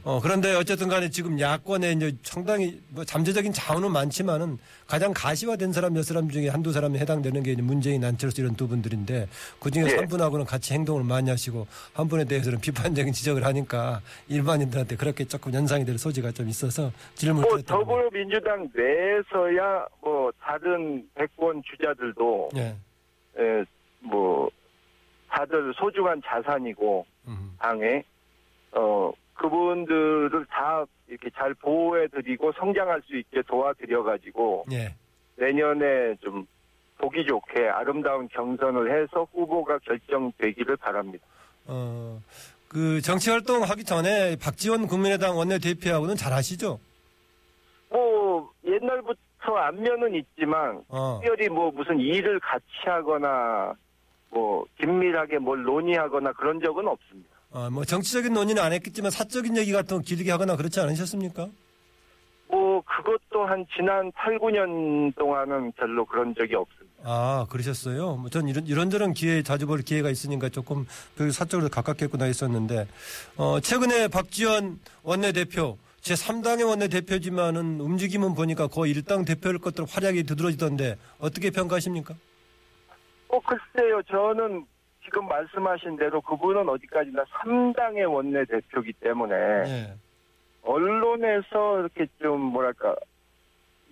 어, 0.04 0.20
그런데 0.22 0.54
어쨌든 0.56 0.90
간에 0.90 1.10
지금 1.10 1.40
야권에 1.40 1.94
이제 1.94 2.12
상당히 2.24 2.82
뭐 2.90 3.06
잠재적인 3.06 3.54
자원은 3.54 3.92
많지만은 3.92 4.58
가장 4.88 5.14
가시화된 5.14 5.72
사람 5.72 5.94
몇 5.94 6.04
사람 6.04 6.30
중에 6.30 6.50
한두 6.50 6.72
사람이 6.74 7.00
해당되는 7.00 7.44
게 7.44 7.54
이제 7.54 7.62
문재인, 7.62 8.04
안철수 8.04 8.42
이런 8.42 8.56
두 8.56 8.68
분들인데 8.68 9.28
그 9.62 9.72
중에 9.72 9.86
예. 9.90 9.96
한 9.96 10.08
분하고는 10.08 10.46
같이 10.46 10.74
행동을 10.74 11.04
많이 11.06 11.30
하시고 11.30 11.66
한 11.94 12.08
분에 12.10 12.26
대해서는 12.26 12.60
비판적인 12.60 13.14
지적을 13.14 13.46
하니까 13.46 14.02
일반인들한테 14.28 14.98
그렇게 14.98 15.24
조금 15.26 15.54
연상이 15.54 15.86
될 15.86 15.98
소지가 15.98 16.32
좀 16.32 16.50
있어서 16.50 16.92
질문을 17.16 17.48
뭐 17.48 17.58
드렸다고. 17.58 17.86
더불어민주당 17.86 18.70
내에서야 18.76 19.86
뭐 20.02 20.30
다른 20.42 21.08
백권 21.16 21.62
주자들도 21.64 22.50
예. 22.58 22.76
에, 23.40 23.64
뭐 24.02 24.50
다들 25.30 25.74
소중한 25.76 26.22
자산이고 26.26 27.06
음. 27.28 27.56
당에 27.60 28.04
어 28.74 29.12
그분들을 29.34 30.46
다 30.50 30.86
이렇게 31.08 31.30
잘 31.36 31.54
보호해드리고 31.54 32.52
성장할 32.54 33.02
수 33.06 33.16
있게 33.18 33.42
도와드려가지고 33.44 34.66
예. 34.72 34.96
내년에 35.36 36.16
좀 36.22 36.46
보기 36.98 37.26
좋게 37.26 37.68
아름다운 37.70 38.28
경선을 38.30 38.92
해서 38.92 39.28
후보가 39.32 39.80
결정되기를 39.80 40.78
바랍니다. 40.78 41.26
어, 41.66 42.20
그 42.68 43.02
정치 43.02 43.30
활동 43.30 43.64
하기 43.64 43.84
전에 43.84 44.36
박지원 44.38 44.88
국민의당 44.88 45.38
원내대표하고는 45.38 46.16
잘 46.16 46.34
아시죠? 46.34 46.80
뭐 47.90 48.52
옛날부터 48.66 49.56
안면은 49.56 50.16
있지만 50.16 50.84
어. 50.90 51.20
특별히 51.22 51.50
뭐 51.50 51.72
무슨 51.72 52.00
일을 52.00 52.40
같이 52.40 52.66
하거나 52.86 53.74
뭐 54.30 54.66
긴밀하게 54.80 55.40
뭘 55.40 55.64
논의하거나 55.64 56.34
그런 56.34 56.60
적은 56.60 56.88
없습니다. 56.88 57.30
어, 57.52 57.70
뭐 57.70 57.86
정치적인 57.86 58.34
논의는 58.34 58.62
안 58.62 58.74
했겠지만 58.74 59.10
사적인 59.12 59.56
얘기 59.58 59.72
같은 59.72 59.98
거 59.98 60.04
길게 60.04 60.30
하거나 60.32 60.56
그렇지 60.56 60.80
않으셨습니까? 60.80 61.48
뭐 62.50 62.82
그것도 62.82 63.46
한 63.46 63.66
지난 63.76 64.12
8, 64.14 64.40
9년 64.40 65.14
동안은 65.18 65.72
별로 65.74 66.06
그런 66.06 66.34
적이 66.36 66.56
없습니다. 66.56 66.88
아, 67.04 67.46
그러셨어요? 67.50 68.16
뭐 68.16 68.30
전 68.30 68.48
이런, 68.48 68.66
이런저런 68.66 69.14
기회에 69.14 69.44
자주 69.44 69.68
볼 69.68 69.82
기회가 69.82 70.10
있으니까 70.10 70.50
조금 70.50 70.86
그 71.18 71.32
사적으로 71.32 71.70
가깝겠구나 71.70 72.26
했었는데, 72.26 72.88
어, 73.38 73.60
최근에 73.60 74.08
박지원 74.08 74.80
원내대표, 75.04 75.78
제 76.02 76.14
3당의 76.14 76.68
원내대표지만은 76.68 77.82
움직임은 77.82 78.34
보니까 78.34 78.68
거의 78.68 78.92
일당 78.94 79.26
대표일 79.26 79.58
것으로 79.60 79.86
활약이 79.86 80.24
두드러지던데, 80.24 80.98
어떻게 81.20 81.50
평가하십니까? 81.52 82.16
어 83.38 83.41
글쎄요 83.41 84.01
저는 84.03 84.65
지금 85.03 85.27
말씀하신 85.27 85.98
대로 85.98 86.20
그분은 86.22 86.67
어디까지나 86.67 87.24
3당의 87.24 88.12
원내대표기 88.12 88.94
때문에 88.94 89.36
예. 89.36 89.94
언론에서 90.63 91.79
이렇게 91.79 92.08
좀 92.20 92.41
뭐랄까 92.41 92.96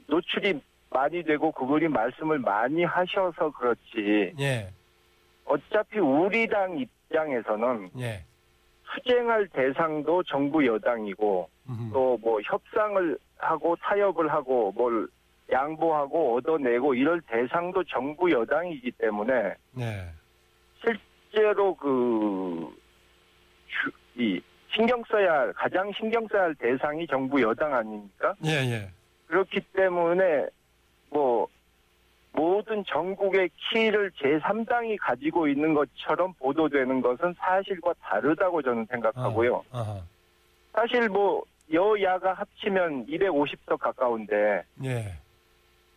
노출이 0.08 0.60
많이 0.90 1.24
되고 1.24 1.52
그분이 1.52 1.88
말씀을 1.88 2.40
많이 2.40 2.84
하셔서 2.84 3.52
그렇지 3.52 4.34
예. 4.40 4.70
어차피 5.46 6.00
우리 6.00 6.48
당 6.48 6.78
입장에서는 6.80 7.92
예. 8.00 8.26
투쟁할 8.84 9.48
대상도 9.50 10.24
정부 10.24 10.66
여당이고 10.66 11.50
음. 11.70 11.90
또뭐 11.94 12.42
협상을 12.42 13.18
하고 13.38 13.76
타협을 13.76 14.32
하고 14.32 14.72
뭘 14.76 15.08
양보하고 15.52 16.36
얻어내고 16.38 16.94
이럴 16.96 17.22
대상도 17.22 17.84
정부 17.86 18.32
여당이기 18.32 18.92
때문에 18.92 19.54
예. 19.80 20.06
실제로 20.82 21.76
그, 21.76 22.76
주- 23.68 23.92
이, 24.22 24.42
신경 24.74 25.04
써야 25.10 25.32
할, 25.34 25.54
가장 25.54 25.92
신경 25.94 26.28
써야 26.28 26.44
할 26.44 26.56
대상이 26.56 27.06
정부 27.08 27.42
여당 27.42 27.74
아닙니까? 27.74 28.34
예, 28.46 28.52
예. 28.52 28.90
그렇기 29.28 29.62
때문에, 29.74 30.46
뭐, 31.10 31.48
모든 32.34 32.84
전국의 32.86 33.50
키를 33.72 34.12
제3당이 34.12 34.98
가지고 35.00 35.48
있는 35.48 35.74
것처럼 35.74 36.34
보도되는 36.34 37.02
것은 37.02 37.34
사실과 37.38 37.94
다르다고 38.02 38.62
저는 38.62 38.86
생각하고요. 38.92 39.64
아, 39.72 39.80
아하. 39.80 40.02
사실 40.74 41.08
뭐, 41.10 41.44
여야가 41.72 42.34
합치면 42.34 43.08
250석 43.08 43.78
가까운데, 43.80 44.64
예. 44.84 45.14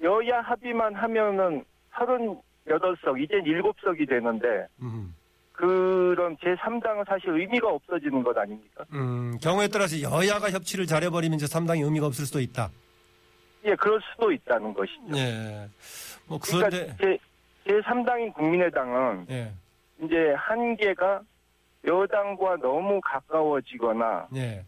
여야 0.03 0.41
합의만 0.41 0.95
하면은 0.95 1.65
38석, 1.93 3.21
이젠 3.21 3.43
7석이 3.45 4.09
되는데, 4.09 4.67
음. 4.83 5.15
그런 5.53 6.37
제3당은 6.37 7.05
사실 7.09 7.31
의미가 7.31 7.69
없어지는 7.69 8.23
것 8.23 8.37
아닙니까? 8.39 8.85
음, 8.93 9.37
경우에 9.43 9.67
따라서 9.67 10.01
여야가 10.01 10.51
협치를 10.53 10.87
잘해버리면 10.87 11.37
이제 11.37 11.49
상당히 11.49 11.83
의미가 11.83 12.07
없을 12.07 12.27
수도 12.27 12.39
있다. 12.39 12.71
예, 13.65 13.75
그럴 13.75 14.01
수도 14.13 14.31
있다는 14.31 14.73
것이죠. 14.73 15.17
예. 15.17 15.69
뭐, 16.29 16.39
그러니까 16.39 16.71
그런데, 16.71 16.97
제, 17.01 17.19
제3당인 17.67 18.33
국민의당은 18.35 19.27
예. 19.31 19.53
이제 20.05 20.33
한계가 20.37 21.23
여당과 21.85 22.59
너무 22.59 23.01
가까워지거나 23.03 24.29
예. 24.37 24.65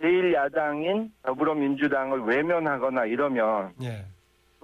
제1야당인 0.00 1.10
더불어민주당을 1.22 2.22
외면하거나 2.22 3.06
이러면 3.06 3.72
예. 3.82 4.04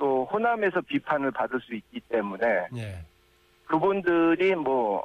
또 0.00 0.24
호남에서 0.32 0.80
비판을 0.80 1.30
받을 1.30 1.60
수 1.60 1.74
있기 1.74 2.00
때문에 2.08 2.44
예. 2.76 3.04
그분들이 3.66 4.54
뭐 4.56 5.04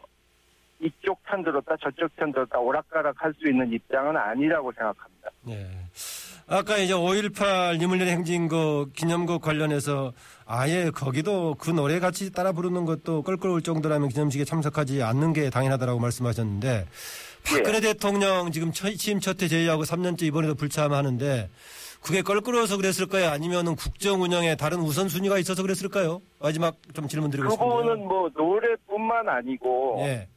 이쪽 0.79 1.21
편 1.23 1.43
들었다 1.43 1.75
저쪽 1.81 2.15
편 2.15 2.31
들었다 2.31 2.57
오락가락 2.57 3.15
할 3.21 3.33
수 3.37 3.47
있는 3.47 3.71
입장은 3.71 4.15
아니라고 4.15 4.71
생각합니다. 4.71 5.29
예. 5.49 5.67
아까 6.47 6.77
이제 6.77 6.93
5.18 6.93 7.81
유물년 7.81 8.07
행진곡 8.07 8.93
기념곡 8.93 9.41
관련해서 9.41 10.13
아예 10.45 10.91
거기도 10.91 11.55
그 11.55 11.71
노래 11.71 11.99
같이 11.99 12.31
따라 12.31 12.51
부르는 12.53 12.85
것도 12.85 13.23
껄끄러울 13.23 13.61
정도라면 13.63 14.09
기념식에 14.09 14.45
참석하지 14.45 15.01
않는 15.03 15.33
게 15.33 15.49
당연하다라고 15.49 15.99
말씀하셨는데 15.99 16.85
박근혜 17.47 17.81
대통령 17.81 18.51
지금 18.51 18.71
처- 18.71 18.91
취임 18.91 19.19
첫해 19.19 19.47
제의하고 19.47 19.83
3년째 19.83 20.21
이번에도 20.23 20.53
불참하는데 20.55 21.49
그게 22.05 22.21
껄끄러워서 22.21 22.77
그랬을 22.77 23.07
까요? 23.07 23.29
아니면은 23.29 23.75
국정 23.75 24.21
운영에 24.21 24.55
다른 24.55 24.77
우선순위가 24.77 25.39
있어서 25.39 25.63
그랬을까요? 25.63 26.21
마지막 26.39 26.75
좀 26.93 27.07
질문 27.07 27.31
드리고 27.31 27.49
싶습니다. 27.49 27.75
그분은 27.75 28.07
뭐 28.07 28.29
노래뿐만 28.35 29.27
아니고 29.27 29.97
예. 30.01 30.27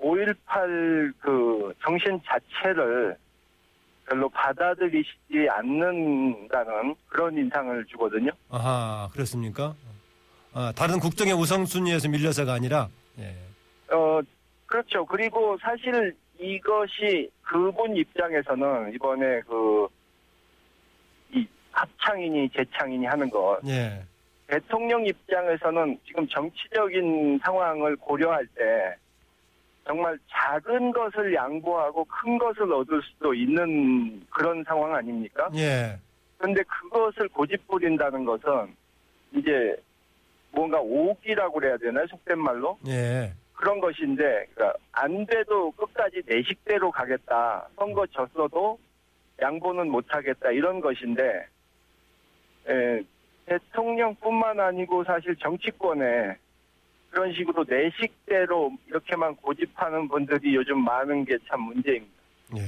5.18 0.00 1.12
그 1.20 1.74
정신 1.84 2.18
자체를 2.24 3.18
별로 4.08 4.30
받아들이시지 4.30 5.46
않는다는 5.50 6.94
그런 7.08 7.36
인상을 7.36 7.84
주거든요. 7.84 8.30
아하, 8.48 9.10
그렇습니까? 9.12 9.74
아, 10.54 10.72
다른 10.74 10.98
국정의 10.98 11.34
우선순위에서 11.34 12.08
밀려서가 12.08 12.54
아니라, 12.54 12.88
예. 13.18 13.34
어, 13.94 14.20
그렇죠. 14.64 15.04
그리고 15.04 15.58
사실 15.60 16.16
이것이 16.40 17.30
그분 17.42 17.94
입장에서는 17.94 18.94
이번에 18.94 19.42
그, 19.42 19.88
이 21.78 21.88
합창이니 22.08 22.50
재창이니 22.50 23.06
하는 23.06 23.30
것, 23.30 23.60
예. 23.66 24.02
대통령 24.46 25.06
입장에서는 25.06 25.98
지금 26.06 26.26
정치적인 26.28 27.38
상황을 27.44 27.96
고려할 27.96 28.46
때 28.54 28.96
정말 29.86 30.18
작은 30.30 30.92
것을 30.92 31.34
양보하고 31.34 32.04
큰 32.04 32.38
것을 32.38 32.72
얻을 32.72 33.00
수도 33.02 33.32
있는 33.34 34.22
그런 34.30 34.64
상황 34.64 34.94
아닙니까? 34.94 35.48
예. 35.54 35.98
그런데 36.38 36.62
그것을 36.62 37.28
고집 37.28 37.66
부린다는 37.68 38.24
것은 38.24 38.74
이제 39.34 39.76
뭔가 40.50 40.80
오기라고 40.80 41.54
그래야 41.54 41.76
되나요? 41.76 42.06
속된 42.06 42.38
말로? 42.38 42.78
예. 42.86 43.32
그런 43.54 43.80
것인데, 43.80 44.46
그러니까 44.54 44.78
안 44.92 45.26
돼도 45.26 45.72
끝까지 45.72 46.22
내 46.26 46.42
식대로 46.42 46.90
가겠다. 46.90 47.68
선거 47.76 48.06
졌어도 48.06 48.78
양보는 49.42 49.90
못하겠다. 49.90 50.52
이런 50.52 50.80
것인데, 50.80 51.46
에, 52.68 53.02
대통령뿐만 53.46 54.60
아니고 54.60 55.04
사실 55.04 55.34
정치권에 55.36 56.36
그런 57.10 57.32
식으로 57.32 57.64
내 57.64 57.90
식대로 57.98 58.70
이렇게만 58.86 59.34
고집하는 59.36 60.08
분들이 60.08 60.54
요즘 60.54 60.84
많은 60.84 61.24
게 61.24 61.36
참 61.48 61.62
문제입니다. 61.62 62.12
예. 62.56 62.62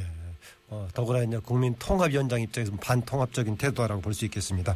어, 0.71 0.87
더구나 0.95 1.23
이제 1.23 1.39
국민 1.45 1.75
통합위원장 1.79 2.41
입장에서 2.41 2.73
반통합적인 2.81 3.59
태도라고 3.59 4.01
볼 4.01 4.15
수 4.15 4.25
있겠습니다. 4.27 4.75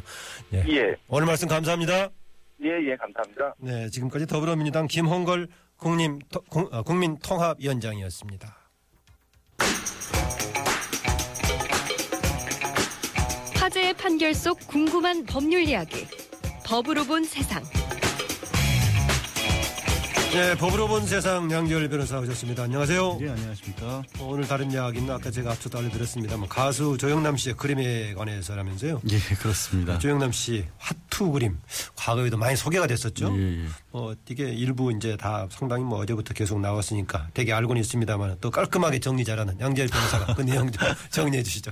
예. 0.53 0.63
예, 0.69 0.95
오늘 1.07 1.25
말씀 1.25 1.47
감사합니다. 1.47 2.09
예, 2.63 2.69
예, 2.83 2.95
감사합니다. 2.95 3.55
네, 3.59 3.89
지금까지 3.89 4.27
더불어민주당 4.27 4.87
김홍걸 4.87 5.47
국민, 5.77 6.19
통- 6.51 6.67
어, 6.71 6.83
국민통합위원장이었습니다. 6.83 8.55
판결 14.05 14.35
속 14.35 14.59
궁금한 14.67 15.25
법률 15.25 15.63
이야기. 15.63 16.05
법으로 16.63 17.05
본 17.05 17.23
세상. 17.23 17.63
네, 20.31 20.55
법으로 20.57 20.87
본 20.87 21.07
세상 21.07 21.49
양지열 21.49 21.89
변호사 21.89 22.19
오셨습니다. 22.19 22.61
안녕하세요. 22.63 23.17
예, 23.21 23.29
안녕하십니까. 23.29 24.03
어, 24.19 24.27
오늘 24.27 24.47
다른 24.47 24.69
이야기는 24.69 25.09
아까 25.11 25.31
제가 25.31 25.53
앞서도 25.53 25.79
알려드렸습니다만 25.79 26.47
가수 26.49 26.97
조영남 26.99 27.35
씨의 27.35 27.55
그림에 27.55 28.13
관해서라면서요. 28.13 29.01
예, 29.09 29.17
그렇습니다. 29.37 29.97
조영남 29.97 30.31
씨 30.31 30.65
화투 30.77 31.31
그림 31.31 31.57
과거에도 31.95 32.37
많이 32.37 32.55
소개가 32.55 32.85
됐었죠. 32.85 33.35
예, 33.35 33.63
예. 33.63 33.65
어, 33.97 34.13
이게 34.29 34.43
일부 34.43 34.91
이제 34.91 35.15
다 35.15 35.47
상당히 35.49 35.85
뭐 35.85 35.99
어제부터 35.99 36.33
계속 36.33 36.59
나왔으니까 36.59 37.29
되게 37.33 37.53
알고는 37.53 37.79
있습니다만 37.79 38.39
또 38.41 38.51
깔끔하게 38.51 38.99
정리 38.99 39.23
잘하는 39.23 39.57
양재열 39.57 39.87
변호사가 39.87 40.33
그 40.33 40.41
내용 40.41 40.69
좀 40.69 40.83
정리해 41.11 41.41
주시죠. 41.41 41.71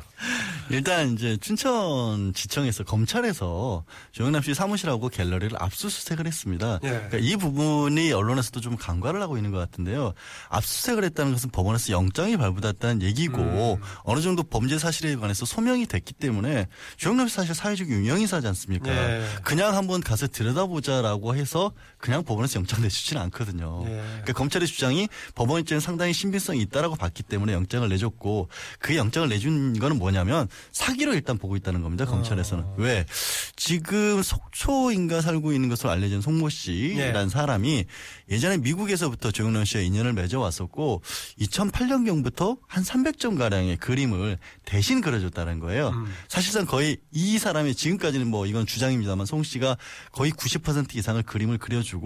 일단 0.69 1.11
이제 1.11 1.35
춘천 1.41 2.33
지청에서 2.33 2.85
검찰에서 2.85 3.83
조영남 4.13 4.41
씨 4.41 4.53
사무실하고 4.53 5.09
갤러리를 5.09 5.51
압수수색을 5.61 6.25
했습니다. 6.25 6.79
예. 6.83 6.87
그러니까 6.87 7.17
이 7.17 7.35
부분이 7.35 8.13
언론에서도 8.13 8.61
좀 8.61 8.77
간과를 8.77 9.21
하고 9.21 9.35
있는 9.35 9.51
것 9.51 9.57
같은데요. 9.57 10.13
압수수색을 10.47 11.03
했다는 11.03 11.33
것은 11.33 11.49
법원에서 11.49 11.91
영장이 11.91 12.37
발부됐다는 12.37 13.01
얘기고 13.01 13.41
음. 13.81 13.81
어느 14.03 14.21
정도 14.21 14.43
범죄 14.43 14.79
사실에 14.79 15.17
관해서 15.17 15.45
소명이 15.45 15.87
됐기 15.87 16.13
때문에 16.13 16.67
조영남 16.95 17.27
씨 17.27 17.35
사실 17.35 17.53
사회적 17.53 17.89
유명인사지 17.89 18.47
않습니까? 18.47 18.89
예. 18.89 19.25
그냥 19.43 19.75
한번 19.75 19.99
가서 19.99 20.27
들여다보자라고 20.27 21.35
해서 21.35 21.73
그냥 21.97 22.12
법원에서 22.21 22.59
영장 22.59 22.81
내주지는 22.81 23.21
않거든요. 23.23 23.83
예. 23.85 23.89
그러니까 23.89 24.33
검찰의 24.33 24.67
주장이 24.67 25.07
법원 25.33 25.61
입장에 25.61 25.79
상당히 25.79 26.13
신빙성이 26.13 26.61
있다라고 26.61 26.95
봤기 26.95 27.23
때문에 27.23 27.53
영장을 27.53 27.87
내줬고 27.89 28.49
그 28.79 28.95
영장을 28.95 29.27
내준 29.29 29.79
거는 29.79 29.97
뭐냐면 29.97 30.47
사기로 30.71 31.13
일단 31.13 31.37
보고 31.37 31.55
있다는 31.55 31.81
겁니다. 31.81 32.05
검찰에서는. 32.05 32.63
어. 32.63 32.75
왜? 32.77 33.05
지금 33.55 34.21
속초인가 34.21 35.21
살고 35.21 35.53
있는 35.53 35.69
것으로 35.69 35.89
알려진 35.89 36.21
송모 36.21 36.49
씨라는 36.49 37.25
예. 37.25 37.29
사람이 37.29 37.85
예전에 38.29 38.57
미국에서부터 38.57 39.31
조영남 39.31 39.65
씨와 39.65 39.83
인연을 39.83 40.13
맺어왔었고 40.13 41.01
2008년경부터 41.39 42.57
한 42.67 42.83
300점 42.83 43.37
가량의 43.37 43.77
그림을 43.77 44.37
대신 44.65 45.01
그려줬다는 45.01 45.59
거예요. 45.59 45.89
음. 45.89 46.13
사실상 46.27 46.65
거의 46.65 46.97
이 47.11 47.37
사람이 47.37 47.75
지금까지는 47.75 48.27
뭐 48.27 48.45
이건 48.45 48.65
주장입니다만 48.65 49.25
송 49.25 49.43
씨가 49.43 49.77
거의 50.11 50.31
90% 50.31 50.95
이상을 50.95 51.21
그림을 51.23 51.57
그려주고 51.57 52.02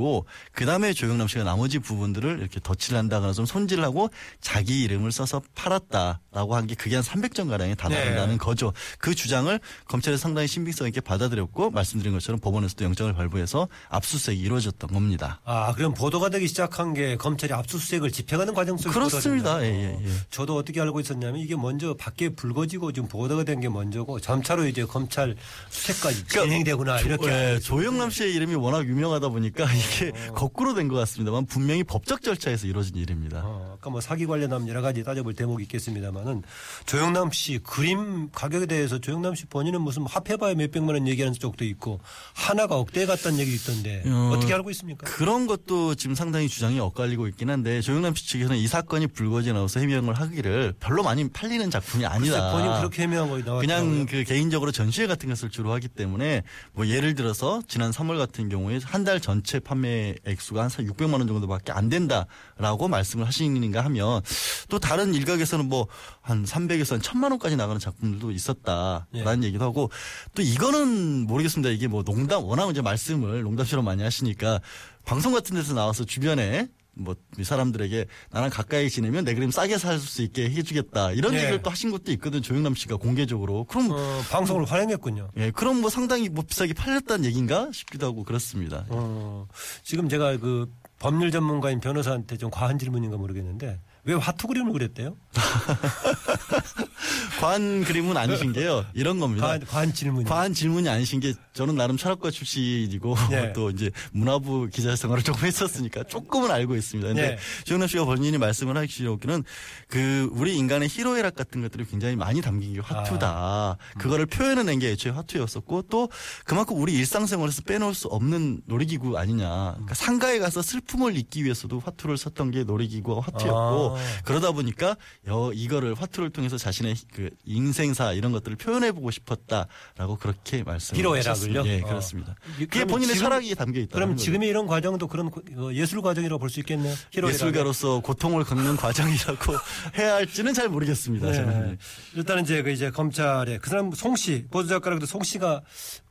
그 0.51 0.65
다음에 0.65 0.93
조영남 0.93 1.27
씨가 1.27 1.43
나머지 1.43 1.79
부분들을 1.79 2.39
이렇게 2.39 2.59
덧칠을 2.61 2.97
한다거나 2.97 3.33
좀 3.33 3.45
손질을 3.45 3.83
하고 3.83 4.09
자기 4.41 4.83
이름을 4.83 5.11
써서 5.11 5.41
팔았다라고 5.55 6.55
한 6.55 6.67
게 6.67 6.75
그게 6.75 6.95
한 6.95 7.03
300점 7.03 7.47
가량에 7.49 7.75
다다른다는 7.75 8.31
네. 8.33 8.37
거죠. 8.37 8.73
그 8.99 9.15
주장을 9.15 9.57
검찰에서 9.87 10.21
상당히 10.21 10.47
신빙성 10.47 10.87
있게 10.87 10.99
받아들였고 11.01 11.71
말씀드린 11.71 12.11
것처럼 12.13 12.39
법원에서도 12.41 12.83
영장을 12.83 13.13
발부해서 13.13 13.67
압수수색이 13.89 14.39
이루어졌던 14.41 14.91
겁니다. 14.91 15.39
아, 15.45 15.73
그럼 15.73 15.93
보도가 15.93 16.29
되기 16.29 16.47
시작한 16.47 16.93
게 16.93 17.15
검찰이 17.15 17.53
압수수색을 17.53 18.11
집행하는 18.11 18.53
과정 18.53 18.75
속에서 18.77 18.99
그렇습니다. 18.99 19.63
예? 19.63 19.67
예, 19.67 20.05
예. 20.05 20.11
저도 20.29 20.57
어떻게 20.57 20.81
알고 20.81 20.99
있었냐면 20.99 21.39
이게 21.39 21.55
먼저 21.55 21.93
밖에 21.95 22.29
불거지고 22.29 22.91
지금 22.91 23.07
보도가 23.07 23.43
된 23.43 23.57
게 23.57 23.69
먼저고 23.69 24.19
점차로 24.19 24.67
이제 24.67 24.83
검찰 24.85 25.35
수색까지 25.69 26.25
그러니까 26.25 26.43
진행되구나 26.43 26.99
이렇게. 26.99 27.27
예, 27.55 27.59
조영남 27.59 28.09
씨의 28.11 28.33
이름이 28.35 28.53
워낙 28.55 28.85
유명하다 28.85 29.29
보니까 29.29 29.65
이게 29.87 30.11
거꾸로 30.33 30.73
된 30.73 30.87
것 30.87 30.95
같습니다만 30.95 31.45
분명히 31.47 31.83
법적 31.83 32.21
절차에서 32.21 32.65
이루어진 32.67 32.95
일입니다. 32.95 33.41
어, 33.43 33.75
아까 33.77 33.89
뭐 33.89 33.99
사기 33.99 34.25
관련하면 34.25 34.67
여러 34.69 34.81
가지 34.81 35.03
따져볼 35.03 35.33
대목이 35.33 35.63
있겠습니다만은 35.63 36.43
조영남 36.85 37.31
씨 37.31 37.59
그림 37.61 38.29
가격에 38.31 38.65
대해서 38.67 38.99
조영남 38.99 39.35
씨 39.35 39.45
본인은 39.47 39.81
무슨 39.81 40.03
화폐봐야 40.03 40.55
몇 40.55 40.71
백만 40.71 40.95
원 40.95 41.07
얘기하는 41.07 41.33
쪽도 41.33 41.65
있고 41.65 41.99
하나가 42.33 42.75
억대에 42.75 43.05
갔다는 43.05 43.39
얘기 43.39 43.53
있던데 43.55 44.03
어, 44.05 44.31
어떻게 44.33 44.53
알고 44.53 44.69
있습니까? 44.71 45.05
그런 45.07 45.45
것도 45.47 45.95
지금 45.95 46.15
상당히 46.15 46.47
주장이 46.47 46.79
엇갈리고 46.79 47.27
있긴 47.27 47.49
한데 47.49 47.81
조영남 47.81 48.15
씨 48.15 48.27
측에서는 48.27 48.57
이 48.57 48.67
사건이 48.67 49.07
불거지 49.07 49.51
나와서 49.51 49.79
해명을 49.81 50.13
하기를 50.13 50.73
별로 50.79 51.03
많이 51.03 51.27
팔리는 51.29 51.69
작품이 51.69 52.05
아니다. 52.05 52.51
본인 52.53 52.71
그렇게 52.77 53.03
해명한 53.03 53.29
거 53.29 53.35
나왔더라고요. 53.39 53.59
그냥 53.61 54.05
그 54.05 54.23
개인적으로 54.23 54.71
전시회 54.71 55.07
같은 55.07 55.27
것을 55.29 55.49
주로 55.49 55.73
하기 55.73 55.87
때문에 55.89 56.43
뭐 56.73 56.87
예를 56.87 57.15
들어서 57.15 57.61
지난 57.67 57.91
3월 57.91 58.17
같은 58.17 58.47
경우에 58.49 58.79
한 58.83 59.07
달 59.07 59.21
전체 59.21 59.59
판매 59.67 60.15
액수가 60.25 60.61
한 60.61 60.69
600만 60.69 61.13
원 61.13 61.27
정도밖에 61.27 61.71
안 61.71 61.89
된다라고 61.89 62.87
말씀을 62.87 63.27
하시는가 63.27 63.83
하면 63.85 64.21
또 64.69 64.79
다른 64.79 65.13
일각에서는 65.13 65.67
뭐 65.67 65.87
한 66.27 66.43
300에서 66.43 66.91
한 66.91 66.99
1000만 66.99 67.31
원까지 67.31 67.55
나가는 67.55 67.79
작품들도 67.79 68.31
있었다라는 68.31 69.43
예. 69.43 69.47
얘기도 69.47 69.63
하고 69.63 69.89
또 70.35 70.41
이거는 70.41 71.25
모르겠습니다. 71.25 71.69
이게 71.69 71.87
뭐 71.87 72.03
농담 72.03 72.43
워낙 72.43 72.69
이제 72.69 72.81
말씀을 72.81 73.43
농담처럼 73.43 73.85
많이 73.85 74.03
하시니까 74.03 74.59
방송 75.05 75.31
같은 75.33 75.55
데서 75.55 75.73
나와서 75.73 76.03
주변에 76.03 76.67
뭐이 76.99 77.43
사람들에게 77.43 78.05
나랑 78.31 78.49
가까이 78.49 78.89
지내면 78.89 79.25
내 79.25 79.33
그림 79.33 79.51
싸게 79.51 79.77
살 79.77 79.97
수 79.99 80.21
있게 80.21 80.49
해주겠다 80.49 81.11
이런 81.11 81.33
예. 81.33 81.37
얘기를 81.39 81.61
또 81.61 81.69
하신 81.69 81.91
것도 81.91 82.11
있거든 82.13 82.41
조영남 82.41 82.75
씨가 82.75 82.97
공개적으로 82.97 83.63
그럼 83.65 83.91
어, 83.91 84.21
방송을 84.29 84.65
활용했군요. 84.65 85.29
예, 85.37 85.51
그럼 85.51 85.81
뭐 85.81 85.89
상당히 85.89 86.29
뭐 86.29 86.43
비싸게 86.47 86.73
팔렸다는 86.73 87.25
얘기인가 87.25 87.69
싶기도 87.73 88.05
하고 88.07 88.23
그렇습니다. 88.23 88.85
어, 88.89 89.47
지금 89.83 90.07
제가 90.09 90.37
그 90.37 90.71
법률 90.99 91.31
전문가인 91.31 91.79
변호사한테 91.79 92.37
좀 92.37 92.49
과한 92.49 92.77
질문인가 92.79 93.17
모르겠는데 93.17 93.79
왜 94.03 94.13
화투 94.13 94.47
그림을 94.47 94.71
그렸대요? 94.71 95.15
과한 97.39 97.83
그림은 97.83 98.17
아니신 98.17 98.53
게요. 98.53 98.85
이런 98.93 99.19
겁니다. 99.19 99.45
과한, 99.45 99.65
과한 99.65 99.93
질문이. 99.93 100.25
과한 100.25 100.53
질문이 100.53 100.89
아니신 100.89 101.19
게 101.19 101.33
저는 101.53 101.75
나름 101.75 101.97
철학과 101.97 102.31
출신이고 102.31 103.15
네. 103.29 103.53
또 103.53 103.69
이제 103.69 103.91
문화부 104.11 104.69
기자 104.71 104.95
생활을 104.95 105.23
조금 105.23 105.45
했었으니까 105.47 106.03
조금은 106.03 106.51
알고 106.51 106.75
있습니다. 106.75 107.07
근데 107.07 107.29
네. 107.29 107.37
조영남 107.63 107.87
씨가 107.87 108.05
본인이 108.05 108.37
말씀을 108.37 108.77
하시기로는 108.77 109.43
그 109.87 110.29
우리 110.33 110.57
인간의 110.57 110.89
희로애락 110.89 111.35
같은 111.35 111.61
것들이 111.61 111.85
굉장히 111.85 112.15
많이 112.15 112.41
담긴 112.41 112.73
게 112.73 112.79
화투다. 112.79 113.27
아. 113.27 113.77
그거를 113.99 114.25
표현해낸 114.25 114.79
게 114.79 114.91
애초에 114.91 115.11
화투였었고 115.11 115.83
또 115.83 116.09
그만큼 116.45 116.79
우리 116.81 116.93
일상생활에서 116.93 117.61
빼놓을 117.63 117.93
수 117.93 118.07
없는 118.07 118.61
놀이기구 118.65 119.17
아니냐. 119.17 119.71
그러니까 119.73 119.93
상가에 119.93 120.39
가서 120.39 120.61
슬픔을 120.61 121.17
잊기 121.17 121.43
위해서도 121.43 121.79
화투를 121.79 122.17
썼던 122.17 122.51
게 122.51 122.63
놀이기구와 122.63 123.21
화투였고 123.21 123.97
아. 123.97 123.99
그러다 124.23 124.51
보니까 124.51 124.95
여, 125.27 125.51
이거를 125.53 125.93
화투를 125.95 126.31
통해서 126.31 126.57
자신의 126.57 126.86
그 127.13 127.29
인생사 127.45 128.13
이런 128.13 128.31
것들을 128.31 128.57
표현해보고 128.57 129.11
싶었다라고 129.11 130.17
그렇게 130.19 130.63
말씀하셨습니다. 130.63 130.97
희로애락을요? 130.97 131.65
예, 131.67 131.81
어. 131.81 131.85
그렇습니다. 131.87 132.35
그게 132.53 132.65
그러면 132.67 132.87
본인의 132.89 133.15
지금- 133.15 133.25
철학이 133.29 133.55
담겨 133.55 133.79
있다. 133.79 133.93
그럼 133.93 134.15
지금의 134.17 134.49
이런 134.49 134.67
과정도 134.67 135.07
그런 135.07 135.29
고- 135.31 135.41
어, 135.57 135.73
예술 135.73 136.01
과정이라고 136.01 136.39
볼 136.39 136.49
수 136.49 136.59
있겠네요. 136.61 136.95
예술가로서 137.15 137.99
고통을 137.99 138.43
겪는 138.43 138.75
과정이라고 138.77 139.53
해야 139.97 140.15
할지는 140.15 140.53
잘 140.53 140.69
모르겠습니다. 140.69 141.33
저는. 141.33 141.71
네. 141.71 141.77
일단은 142.15 142.43
이제 142.43 142.61
그 142.63 142.71
이제 142.71 142.89
검찰에 142.89 143.57
그 143.59 143.69
사람 143.69 143.91
송 143.91 144.15
씨, 144.15 144.45
보도 144.49 144.67
작가라고 144.67 145.05
송 145.05 145.23
씨가 145.23 145.61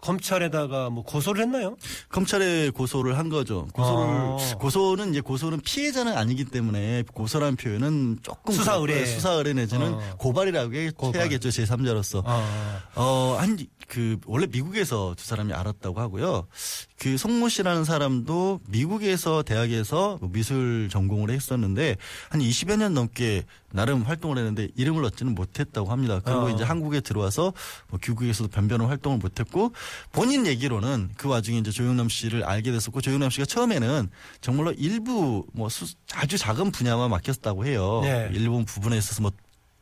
검찰에다가 0.00 0.90
뭐 0.90 1.02
고소를 1.04 1.42
했나요? 1.42 1.76
검찰에 2.10 2.70
고소를 2.70 3.18
한 3.18 3.28
거죠. 3.28 3.66
고소를 3.72 4.04
아. 4.14 4.36
고소는 4.58 5.10
이제 5.10 5.20
고소는 5.20 5.60
피해자는 5.60 6.16
아니기 6.16 6.44
때문에 6.44 7.02
고소라는 7.12 7.56
표현은 7.56 8.18
조금 8.22 8.54
수사. 8.54 8.74
의뢰. 8.76 9.04
수사 9.06 9.30
의뢰 9.32 9.52
내지는 9.54 9.94
어. 9.94 10.00
고발이라고 10.18 10.65
해- 10.74 10.90
고발. 10.90 11.20
해야겠죠 11.22 11.50
제 11.50 11.64
3자로서. 11.64 12.22
아, 12.26 12.82
어, 12.94 13.36
한, 13.38 13.58
그, 13.88 14.18
원래 14.26 14.46
미국에서 14.46 15.14
두 15.16 15.24
사람이 15.24 15.52
알았다고 15.52 16.00
하고요. 16.00 16.46
그 16.98 17.16
송모 17.18 17.48
씨라는 17.50 17.84
사람도 17.84 18.60
미국에서 18.68 19.42
대학에서 19.42 20.16
뭐 20.20 20.30
미술 20.32 20.88
전공을 20.90 21.30
했었는데 21.30 21.96
한 22.30 22.40
20여 22.40 22.76
년 22.76 22.94
넘게 22.94 23.44
나름 23.70 24.02
활동을 24.02 24.38
했는데 24.38 24.68
이름을 24.76 25.04
얻지는 25.04 25.34
못했다고 25.34 25.90
합니다. 25.90 26.20
그리고 26.24 26.44
어. 26.44 26.50
이제 26.50 26.64
한국에 26.64 27.00
들어와서 27.00 27.52
뭐 27.88 28.00
귀국에서도 28.02 28.48
변변한 28.48 28.88
활동을 28.88 29.18
못했고 29.18 29.72
본인 30.12 30.46
얘기로는 30.46 31.10
그 31.18 31.28
와중에 31.28 31.58
이제 31.58 31.70
조영남 31.70 32.08
씨를 32.08 32.44
알게 32.44 32.72
됐었고 32.72 33.02
조영남 33.02 33.28
씨가 33.28 33.44
처음에는 33.44 34.08
정말로 34.40 34.72
일부 34.72 35.44
뭐 35.52 35.68
수- 35.68 35.94
아주 36.14 36.38
작은 36.38 36.70
분야만 36.72 37.10
맡겼다고 37.10 37.66
해요. 37.66 38.00
네. 38.02 38.30
일본 38.32 38.64
부분에 38.64 38.96
있어서 38.96 39.20
뭐 39.20 39.30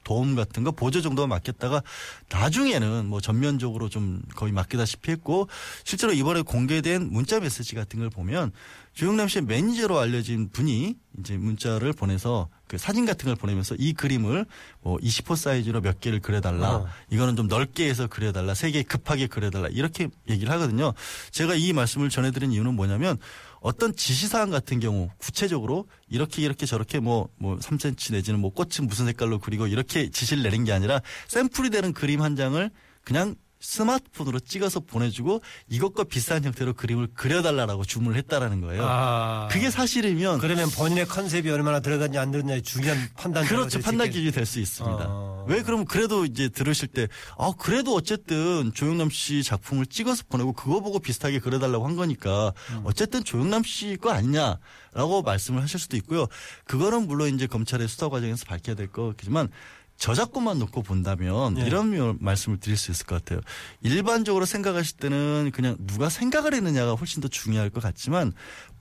도움 0.04 0.36
같은 0.36 0.62
거 0.62 0.70
보조 0.70 1.00
정도만 1.00 1.30
맡겼다가 1.30 1.82
나중에는 2.30 3.06
뭐 3.06 3.20
전면적으로 3.20 3.88
좀 3.88 4.22
거의 4.36 4.52
맡기다시피 4.52 5.10
했고 5.10 5.48
실제로 5.82 6.12
이번에 6.12 6.42
공개된 6.42 7.10
문자 7.10 7.40
메시지 7.40 7.74
같은 7.74 8.00
걸 8.00 8.10
보면 8.10 8.52
조영남 8.92 9.28
씨의 9.28 9.44
매니저로 9.44 9.98
알려진 9.98 10.50
분이 10.50 10.96
이제 11.18 11.36
문자를 11.36 11.92
보내서 11.92 12.48
그 12.66 12.78
사진 12.78 13.04
같은 13.04 13.26
걸 13.26 13.36
보내면서 13.36 13.74
이 13.78 13.92
그림을 13.92 14.46
뭐 14.80 14.96
20호 14.98 15.36
사이즈로 15.36 15.80
몇 15.80 16.00
개를 16.00 16.20
그려달라. 16.20 16.76
어. 16.76 16.88
이거는 17.10 17.36
좀 17.36 17.46
넓게 17.46 17.88
해서 17.88 18.06
그려달라. 18.06 18.54
세 18.54 18.70
개 18.70 18.82
급하게 18.82 19.26
그려달라. 19.26 19.68
이렇게 19.68 20.08
얘기를 20.28 20.50
하거든요. 20.52 20.92
제가 21.30 21.54
이 21.54 21.72
말씀을 21.72 22.08
전해드린 22.08 22.52
이유는 22.52 22.74
뭐냐면 22.74 23.18
어떤 23.60 23.94
지시사항 23.94 24.50
같은 24.50 24.80
경우 24.80 25.10
구체적으로 25.18 25.86
이렇게 26.08 26.42
이렇게 26.42 26.66
저렇게 26.66 27.00
뭐, 27.00 27.28
뭐 27.36 27.56
3cm 27.58 28.12
내지는 28.12 28.40
뭐 28.40 28.50
꽃은 28.52 28.88
무슨 28.88 29.06
색깔로 29.06 29.38
그리고 29.38 29.66
이렇게 29.66 30.10
지시를 30.10 30.42
내린 30.42 30.64
게 30.64 30.72
아니라 30.72 31.00
샘플이 31.28 31.70
되는 31.70 31.92
그림 31.92 32.20
한 32.22 32.36
장을 32.36 32.70
그냥 33.02 33.34
스마트폰으로 33.64 34.40
찍어서 34.40 34.80
보내주고 34.80 35.40
이것과 35.68 36.04
비슷한 36.04 36.44
형태로 36.44 36.74
그림을 36.74 37.08
그려달라고 37.14 37.84
주문을 37.84 38.16
했다라는 38.18 38.60
거예요. 38.60 38.84
아. 38.86 39.48
그게 39.50 39.70
사실이면 39.70 40.38
그러면 40.38 40.68
본인의 40.70 41.06
컨셉이 41.06 41.50
얼마나 41.50 41.80
들어갔냐 41.80 42.20
안 42.20 42.30
들었냐의 42.30 42.62
중요한 42.62 42.98
판단 43.16 43.44
그렇죠. 43.44 43.80
판단 43.80 44.08
기준이 44.10 44.30
될 44.32 44.44
수 44.44 44.60
있습니다. 44.60 45.04
어. 45.08 45.46
왜 45.48 45.62
그러면 45.62 45.86
그래도 45.86 46.24
이제 46.26 46.50
들으실 46.50 46.88
때, 46.88 47.08
아, 47.38 47.52
그래도 47.58 47.94
어쨌든 47.94 48.72
조영남 48.74 49.08
씨 49.08 49.42
작품을 49.42 49.86
찍어서 49.86 50.24
보내고 50.28 50.52
그거 50.52 50.80
보고 50.80 50.98
비슷하게 50.98 51.38
그려달라고 51.38 51.86
한 51.86 51.96
거니까 51.96 52.52
음. 52.72 52.82
어쨌든 52.84 53.24
조영남 53.24 53.62
씨 53.64 53.96
거 53.96 54.10
아니냐라고 54.10 55.22
말씀을 55.24 55.62
하실 55.62 55.80
수도 55.80 55.96
있고요. 55.96 56.26
그거는 56.66 57.06
물론 57.06 57.34
이제 57.34 57.46
검찰의 57.46 57.88
수사 57.88 58.08
과정에서 58.10 58.44
밝혀야 58.44 58.76
될 58.76 58.88
거겠지만 58.88 59.48
저작권만 59.96 60.58
놓고 60.58 60.82
본다면 60.82 61.56
예. 61.58 61.62
이런 61.66 61.90
묘- 61.96 62.16
말씀을 62.20 62.58
드릴 62.58 62.76
수 62.76 62.90
있을 62.90 63.06
것 63.06 63.16
같아요. 63.24 63.40
일반적으로 63.80 64.44
생각하실 64.44 64.96
때는 64.96 65.50
그냥 65.54 65.76
누가 65.80 66.08
생각을 66.08 66.52
했느냐가 66.54 66.94
훨씬 66.94 67.22
더 67.22 67.28
중요할 67.28 67.70
것 67.70 67.82
같지만 67.82 68.32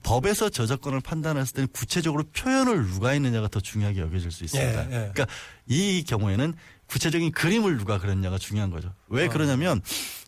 법에서 0.02 0.50
저작권을 0.50 1.00
판단했을 1.00 1.54
때는 1.54 1.68
구체적으로 1.72 2.24
표현을 2.24 2.84
누가 2.88 3.10
했느냐가 3.10 3.48
더 3.48 3.60
중요하게 3.60 4.00
여겨질 4.00 4.30
수 4.30 4.44
있습니다. 4.44 4.82
예, 4.82 4.86
예. 4.86 5.10
그러니까 5.14 5.26
이 5.66 6.04
경우에는 6.06 6.54
구체적인 6.86 7.32
그림을 7.32 7.78
누가 7.78 7.98
그렸냐가 7.98 8.36
중요한 8.36 8.70
거죠. 8.70 8.88
어. 8.88 8.92
왜 9.08 9.28
그러냐면 9.28 9.80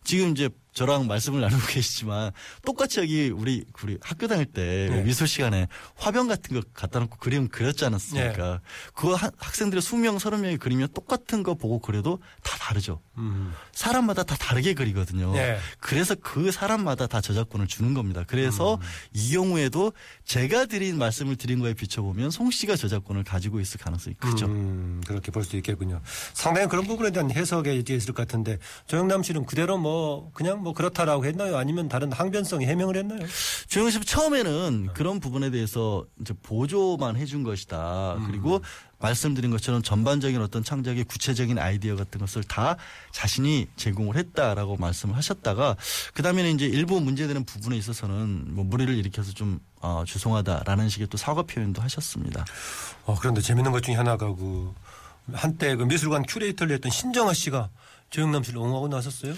지금 0.05 0.31
이제 0.31 0.49
저랑 0.77 1.07
말씀을 1.07 1.41
나누고 1.41 1.67
계시지만 1.73 2.33
똑같이 2.65 3.01
여기 3.01 3.31
우리 3.31 3.65
우리 3.83 3.97
학교 4.03 4.29
다닐 4.29 4.45
때 4.45 4.89
네. 4.91 5.03
미술 5.05 5.27
시간에 5.27 5.69
화병 5.97 6.29
같은 6.29 6.55
거 6.61 6.67
갖다 6.75 6.99
놓고 7.01 7.17
그림 7.17 7.49
그렸지 7.49 7.87
않았습니까? 7.87 8.53
네. 8.53 8.59
그거 8.95 9.15
한- 9.15 9.31
학생들이 9.39 9.81
20명, 9.81 10.19
30명이 10.19 10.61
그리면 10.61 10.89
똑같은 10.93 11.43
거 11.43 11.55
보고 11.55 11.79
그려도 11.79 12.19
다 12.43 12.59
다르죠. 12.59 13.01
음. 13.17 13.55
사람마다 13.73 14.23
다 14.23 14.37
다르게 14.37 14.75
그리거든요. 14.75 15.33
네. 15.33 15.59
그래서 15.81 16.15
그 16.15 16.53
사람마다 16.53 17.07
다 17.07 17.23
저작권을 17.23 17.69
주는 17.69 17.95
겁니다. 17.95 18.25
그래서 18.27 18.75
음. 18.75 18.81
이 19.15 19.33
경우에도 19.33 19.95
제가 20.27 20.67
드린 20.67 20.99
말씀을 20.99 21.37
드린 21.37 21.59
거에 21.61 21.73
비춰보면 21.73 22.31
송 22.31 22.51
씨가 22.51 22.77
저작권을 22.77 23.25
가지고 23.25 23.61
있을 23.61 23.81
가능성이 23.81 24.15
크죠. 24.17 24.45
음, 24.45 25.01
그렇게 25.07 25.33
볼 25.33 25.43
수 25.47 25.57
있겠군요. 25.57 26.03
상당히 26.35 26.67
그런 26.69 26.87
부분에 26.87 27.13
대한 27.13 27.31
해석에 27.31 27.77
이제 27.77 27.95
있을 27.95 28.13
것 28.13 28.27
같은데 28.27 28.59
조영남 28.89 29.23
씨는 29.23 29.47
그대로 29.47 29.79
뭐 29.79 30.31
그냥 30.35 30.66
뭐 30.67 30.73
그렇다라고 30.73 31.25
했나요? 31.25 31.57
아니면 31.59 31.89
다른 31.89 32.11
항변성 32.11 32.61
해명을 32.61 32.97
했나요? 32.97 33.21
네. 33.21 33.27
처음에는 34.05 34.89
그런 34.95 35.21
부분에 35.21 35.51
대해서 35.51 36.05
이제 36.21 36.35
보조만 36.43 37.17
해준 37.17 37.45
것이다. 37.45 38.17
음. 38.17 38.27
그리고 38.27 38.61
말씀드린 38.99 39.53
것처럼 39.53 39.83
전반적인 39.83 40.41
어떤 40.41 40.65
창작의 40.65 41.05
구체적인 41.05 41.57
아이디어 41.61 41.95
같은 41.95 42.19
것을 42.19 42.43
다 42.43 42.77
자신이 43.13 43.69
제공을 43.77 44.17
했다라고 44.17 44.77
말씀을 44.77 45.17
하셨다가 45.17 45.77
그 46.15 46.25
다음에는 46.25 46.55
이제 46.57 46.67
일부 46.67 47.01
문제되는 47.01 47.45
부분에 47.45 47.77
있어서는 47.77 48.55
뭐 48.57 48.65
물의를 48.65 48.93
일으켜서 48.93 49.33
좀 49.33 49.61
어, 49.81 50.03
죄송하다라는 50.05 50.89
식의 50.89 51.07
또 51.07 51.17
사과 51.17 51.43
표현도 51.43 51.81
하셨습니다. 51.81 52.45
어, 53.05 53.17
그런데 53.21 53.41
재밌는 53.41 53.71
것 53.71 53.85
중에 53.85 53.95
하나가 53.95 54.35
그 54.35 54.75
한때 55.33 55.77
그 55.77 55.85
미술관 55.85 56.25
큐레이터를 56.27 56.75
했던 56.75 56.91
신정아 56.91 57.35
씨가 57.35 57.71
조영남 58.17 58.43
씨를 58.43 58.59
옹호하고 58.61 58.89
나섰어요. 58.89 59.35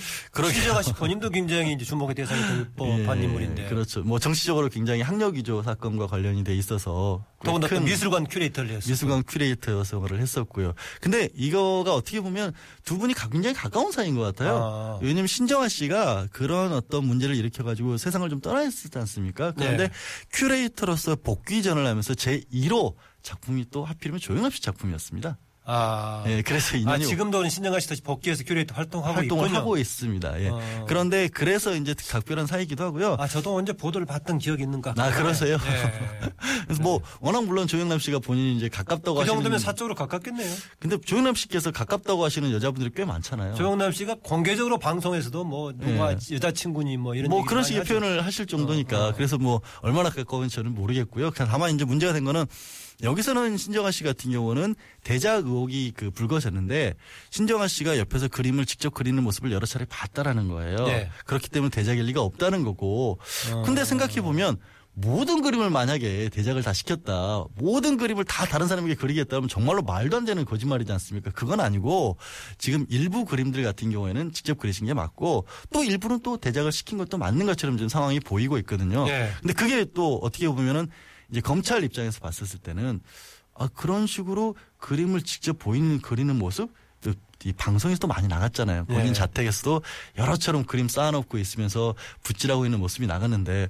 신정아 0.53 0.83
씨 0.83 0.93
본인도 0.93 1.31
굉장히 1.31 1.73
이제 1.73 1.85
주목의 1.85 2.15
대상이 2.15 2.41
될 2.41 2.71
법한 2.77 3.19
예, 3.19 3.25
인물인데. 3.25 3.69
그렇죠. 3.69 4.03
뭐 4.05 4.21
정치적으로 4.21 4.69
굉장히 4.69 5.03
학력 5.03 5.35
위조 5.35 5.65
사건과 5.65 6.07
관련이 6.07 6.45
돼 6.45 6.55
있어서 6.55 7.25
더군다나 7.45 7.81
미술관 7.81 8.29
큐레이터를 8.29 8.71
했어요. 8.71 8.89
미술관 8.93 9.25
큐레이터성을 9.27 10.21
했었고요. 10.21 10.75
근데 11.01 11.29
이거가 11.35 11.93
어떻게 11.93 12.21
보면 12.21 12.53
두 12.85 12.99
분이 12.99 13.15
가- 13.15 13.29
굉장히 13.29 13.57
가까운 13.57 13.91
사이인 13.91 14.15
것 14.15 14.23
같아요. 14.23 14.57
아. 14.63 14.99
왜냐면 15.03 15.27
신정아 15.27 15.67
씨가 15.67 16.29
그런 16.31 16.73
어떤 16.73 17.05
문제를 17.05 17.35
일으켜 17.35 17.65
가지고 17.65 17.97
세상을 17.97 18.29
좀 18.31 18.41
떠나 18.41 18.63
있었지 18.63 18.97
않습니까? 18.97 19.51
그런데 19.57 19.89
네. 19.89 19.95
큐레이터로서 20.33 21.17
복귀전을 21.17 21.85
하면서 21.85 22.15
제 22.15 22.43
1호 22.53 22.95
작품이 23.23 23.67
또 23.73 23.85
하필이면 23.85 24.21
조영남 24.21 24.53
씨 24.53 24.63
작품이었습니다. 24.63 25.37
아. 25.71 26.25
예, 26.27 26.41
그래서 26.41 26.77
아, 26.77 26.79
인연이 26.79 27.05
지금도 27.05 27.47
신정아 27.47 27.79
씨 27.79 27.91
다시 27.91 28.01
복귀해서 28.01 28.43
큐레이터 28.43 28.75
활동하고 28.75 29.15
활동을 29.15 29.45
있군요. 29.45 29.59
하고 29.61 29.77
있습니다. 29.77 30.41
예. 30.41 30.49
어. 30.49 30.87
그런데 30.89 31.29
그래서 31.29 31.75
이제 31.75 31.95
각별한 32.11 32.47
사이기도 32.47 32.85
하고요. 32.85 33.17
아, 33.19 33.29
저도 33.29 33.55
언제 33.55 33.75
보도를 33.75 34.07
봤던 34.07 34.39
기억이 34.39 34.63
있는가. 34.63 34.95
아, 34.97 35.11
그러세요? 35.11 35.59
네. 35.63 36.31
그래서 36.65 36.83
뭐 36.83 37.01
워낙 37.21 37.45
물론 37.45 37.67
조영남 37.67 37.99
씨가 37.99 38.19
본인이 38.21 38.57
이제 38.57 38.71
가깝다고 38.71 39.17
그 39.17 39.21
하시는 39.21 39.37
정도면 39.37 39.59
사적으로 39.59 39.95
가깝겠네요. 39.95 40.51
근데 40.79 40.99
조영남 40.99 41.35
씨께서 41.35 41.71
가깝다고 41.71 42.25
하시는 42.25 42.51
여자분들이 42.51 42.91
꽤 42.97 43.05
많잖아요. 43.05 43.55
조영남 43.55 43.93
씨가 43.93 44.17
공개적으로 44.23 44.79
방송에서도 44.79 45.45
뭐 45.45 45.73
누가 45.73 46.13
예. 46.13 46.17
여자친구니 46.35 46.97
뭐 46.97 47.15
이런 47.15 47.29
뭐 47.29 47.45
그런 47.45 47.63
식의. 47.63 47.85
표현을 47.85 48.25
하실 48.25 48.47
정도니까 48.47 48.99
어, 48.99 49.09
어. 49.09 49.13
그래서 49.15 49.37
뭐 49.37 49.61
얼마나 49.83 50.09
가까운지 50.09 50.55
저는 50.55 50.75
모르겠고요. 50.75 51.31
다만 51.31 51.75
이제 51.75 51.85
문제가 51.85 52.13
된 52.15 52.25
거는 52.25 52.47
여기서는 53.03 53.57
신정아 53.57 53.91
씨 53.91 54.03
같은 54.03 54.33
경우는 54.33 54.75
대작 55.05 55.47
의혹이 55.47 55.93
그 55.95 56.11
불거졌는데 56.11 56.95
신정아 57.31 57.69
씨가 57.69 57.99
옆에서 57.99 58.29
그림을 58.29 58.67
직접 58.67 58.93
그리는 58.93 59.23
모습을 59.23 59.53
여러 59.53 59.67
차례 59.67 59.85
봤다라는 59.85 60.49
거예요. 60.49 60.87
네. 60.87 61.11
그렇기 61.27 61.49
때문에 61.49 61.71
대작일 61.71 62.05
리가 62.07 62.21
없다는 62.21 62.65
거고. 62.65 63.19
어. 63.53 63.63
근데 63.63 63.85
생각해 63.85 64.21
보면 64.21 64.59
모든 65.01 65.43
그림을 65.43 65.71
만약에 65.71 66.29
대작을 66.31 66.63
다 66.65 66.73
시켰다. 66.73 67.45
모든 67.55 67.97
그림을 67.97 68.25
다 68.25 68.47
다른 68.47 68.67
사람에게 68.67 68.97
그리겠다면 68.97 69.49
정말로 69.49 69.81
말도 69.83 70.17
안 70.17 70.25
되는 70.25 70.45
거짓말이지 70.45 70.91
않습니까? 70.91 71.31
그건 71.31 71.61
아니고 71.61 72.17
지금 72.59 72.85
일부 72.89 73.25
그림들 73.25 73.63
같은 73.63 73.93
경우에는 73.93 74.33
직접 74.33 74.59
그리신 74.59 74.87
게 74.87 74.95
맞고 74.95 75.47
또 75.73 75.85
일부는 75.85 76.21
또 76.25 76.37
대작을 76.37 76.73
시킨 76.73 76.99
것도 76.99 77.17
맞는 77.17 77.47
것처럼 77.47 77.77
지금 77.77 77.89
상황이 77.89 78.19
보이고 78.19 78.59
있거든요. 78.59 79.07
네. 79.07 79.31
근데 79.41 79.55
그게 79.55 79.87
또 79.95 80.17
어떻게 80.17 80.49
보면은 80.49 80.89
이제 81.31 81.41
검찰 81.41 81.85
입장에서 81.85 82.21
봤었을 82.21 82.59
때는 82.61 83.01
아 83.55 83.69
그런 83.75 84.07
식으로 84.07 84.55
그림을 84.79 85.23
직접 85.23 85.59
보이는 85.59 86.01
그리는 86.01 86.37
모습 86.37 86.71
또이 87.01 87.53
방송에서도 87.57 88.07
많이 88.09 88.27
나갔잖아요. 88.27 88.87
본인 88.87 89.09
예. 89.09 89.13
자택에서도 89.13 89.83
여러처럼 90.17 90.65
그림 90.65 90.89
쌓아놓고 90.89 91.39
있으면서 91.39 91.95
붓질하고 92.25 92.65
있는 92.65 92.81
모습이 92.81 93.07
나갔는데 93.07 93.69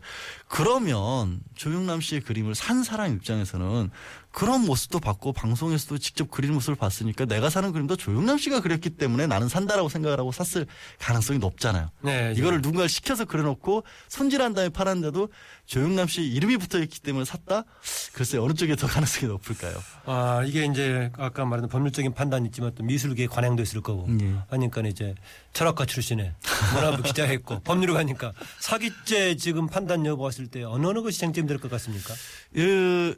그러면 0.49 1.41
조영남 1.55 2.01
씨의 2.01 2.23
그림을 2.23 2.55
산 2.55 2.83
사람 2.83 3.15
입장에서는 3.15 3.91
그런 4.39 4.65
모습도 4.65 5.01
봤고 5.01 5.33
방송에서도 5.33 5.99
직접 5.99 6.31
그리는 6.31 6.55
모습을 6.55 6.77
봤으니까 6.77 7.25
내가 7.25 7.51
사는 7.51 7.73
그림도 7.73 7.97
조영남 7.97 8.39
씨가 8.39 8.61
그렸기 8.61 8.91
때문에 8.91 9.27
나는 9.27 9.49
산다라고 9.49 9.89
생각을 9.89 10.21
하고 10.21 10.31
샀을 10.31 10.65
가능성이 11.01 11.41
높잖아요. 11.41 11.91
네, 12.03 12.35
이거를 12.37 12.59
누군가를 12.59 12.89
시켜서 12.89 13.25
그려놓고 13.25 13.83
손질한 14.07 14.55
다음에 14.55 14.69
팔았는데도 14.69 15.31
조영남 15.67 16.07
씨 16.07 16.23
이름이 16.23 16.57
붙어있기 16.59 17.01
때문에 17.01 17.25
샀다? 17.25 17.65
글쎄 18.13 18.39
어느 18.39 18.53
쪽에 18.53 18.77
더 18.77 18.87
가능성이 18.87 19.29
높을까요? 19.33 19.75
아, 20.07 20.45
이게 20.47 20.67
이제 20.67 21.11
아까 21.19 21.45
말한 21.45 21.69
법률적인 21.69 22.15
판단이 22.15 22.47
있지만 22.47 22.73
또 22.77 22.85
미술계에 22.85 23.27
관행도 23.27 23.65
있을 23.65 23.81
거고. 23.81 24.07
예. 24.21 24.37
하니까 24.51 24.83
이제 24.83 25.17
철학가 25.53 25.85
출신에 25.85 26.37
문화부 26.75 27.03
기자했고 27.03 27.59
법률가니까 27.67 28.33
사기죄 28.61 29.35
지금 29.35 29.67
판단 29.67 30.07
여부 30.07 30.23
봤을 30.23 30.47
때 30.47 30.63
어느 30.63 30.87
어느 30.87 31.03
것이 31.03 31.19
쟁점이 31.19 31.49
될것 31.49 31.69
같습니까? 31.73 32.15
그 32.55 33.17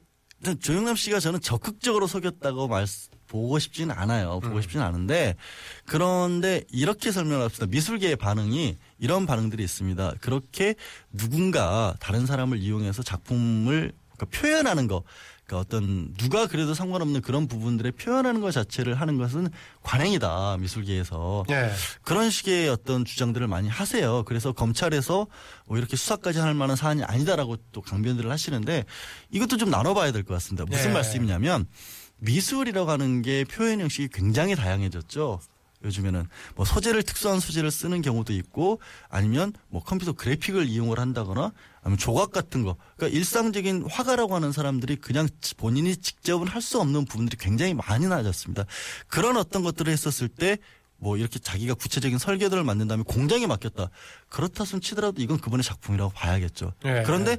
조영남 0.60 0.96
씨가 0.96 1.20
저는 1.20 1.40
적극적으로 1.40 2.06
속였다고 2.06 2.68
말 2.68 2.86
보고 3.26 3.58
싶지는 3.58 3.94
않아요. 3.96 4.40
보고 4.40 4.60
싶지는 4.60 4.84
않은데 4.84 5.36
그런데 5.86 6.64
이렇게 6.72 7.12
설명합시다. 7.12 7.66
미술계의 7.66 8.16
반응이 8.16 8.76
이런 8.98 9.26
반응들이 9.26 9.62
있습니다. 9.62 10.14
그렇게 10.20 10.74
누군가 11.12 11.94
다른 12.00 12.26
사람을 12.26 12.58
이용해서 12.58 13.02
작품을 13.02 13.92
그러니까 14.16 14.38
표현하는 14.38 14.88
거. 14.88 15.02
그러니까 15.50 15.58
어떤 15.58 16.14
누가 16.14 16.46
그래도 16.46 16.74
상관없는 16.74 17.22
그런 17.22 17.48
부분들에 17.48 17.90
표현하는 17.90 18.40
것 18.40 18.52
자체를 18.52 18.94
하는 18.94 19.18
것은 19.18 19.48
관행이다 19.82 20.58
미술계에서 20.58 21.44
예. 21.50 21.72
그런 22.02 22.30
식의 22.30 22.68
어떤 22.68 23.04
주장들을 23.04 23.48
많이 23.48 23.68
하세요. 23.68 24.22
그래서 24.24 24.52
검찰에서 24.52 25.26
뭐 25.66 25.76
이렇게 25.76 25.96
수사까지 25.96 26.38
할 26.38 26.54
만한 26.54 26.76
사안이 26.76 27.02
아니다라고 27.02 27.56
또 27.72 27.82
강변들을 27.82 28.30
하시는데 28.30 28.84
이것도 29.30 29.56
좀 29.56 29.70
나눠봐야 29.70 30.12
될 30.12 30.20
것 30.22 30.34
같습니다. 30.34 30.64
무슨 30.66 30.88
네. 30.88 30.92
말씀이냐면 30.92 31.66
미술이라고 32.18 32.88
하는 32.90 33.22
게 33.22 33.44
표현 33.44 33.80
형식이 33.80 34.08
굉장히 34.12 34.54
다양해졌죠. 34.54 35.40
요즘에는 35.82 36.28
뭐 36.54 36.64
소재를 36.66 37.02
특수한 37.02 37.40
소재를 37.40 37.70
쓰는 37.70 38.02
경우도 38.02 38.34
있고 38.34 38.80
아니면 39.08 39.52
뭐 39.68 39.82
컴퓨터 39.82 40.12
그래픽을 40.12 40.66
이용을 40.68 40.98
한다거나 40.98 41.52
조각 41.98 42.30
같은 42.30 42.62
거. 42.62 42.76
그러니까 42.96 43.16
일상적인 43.18 43.86
화가라고 43.90 44.34
하는 44.34 44.52
사람들이 44.52 44.96
그냥 44.96 45.28
본인이 45.56 45.96
직접은 45.96 46.46
할 46.46 46.60
수 46.60 46.78
없는 46.78 47.06
부분들이 47.06 47.38
굉장히 47.38 47.72
많이 47.72 48.06
나아졌습니다. 48.06 48.66
그런 49.08 49.36
어떤 49.38 49.62
것들을 49.62 49.90
했었을 49.92 50.28
때 50.28 50.58
뭐 51.00 51.16
이렇게 51.16 51.38
자기가 51.38 51.74
구체적인 51.74 52.18
설계도를 52.18 52.62
만든 52.62 52.86
다음에 52.86 53.02
공장에 53.04 53.46
맡겼다. 53.46 53.88
그렇다 54.28 54.64
손 54.64 54.80
치더라도 54.80 55.22
이건 55.22 55.38
그분의 55.38 55.64
작품이라고 55.64 56.12
봐야겠죠. 56.12 56.74
네. 56.84 57.02
그런데 57.04 57.38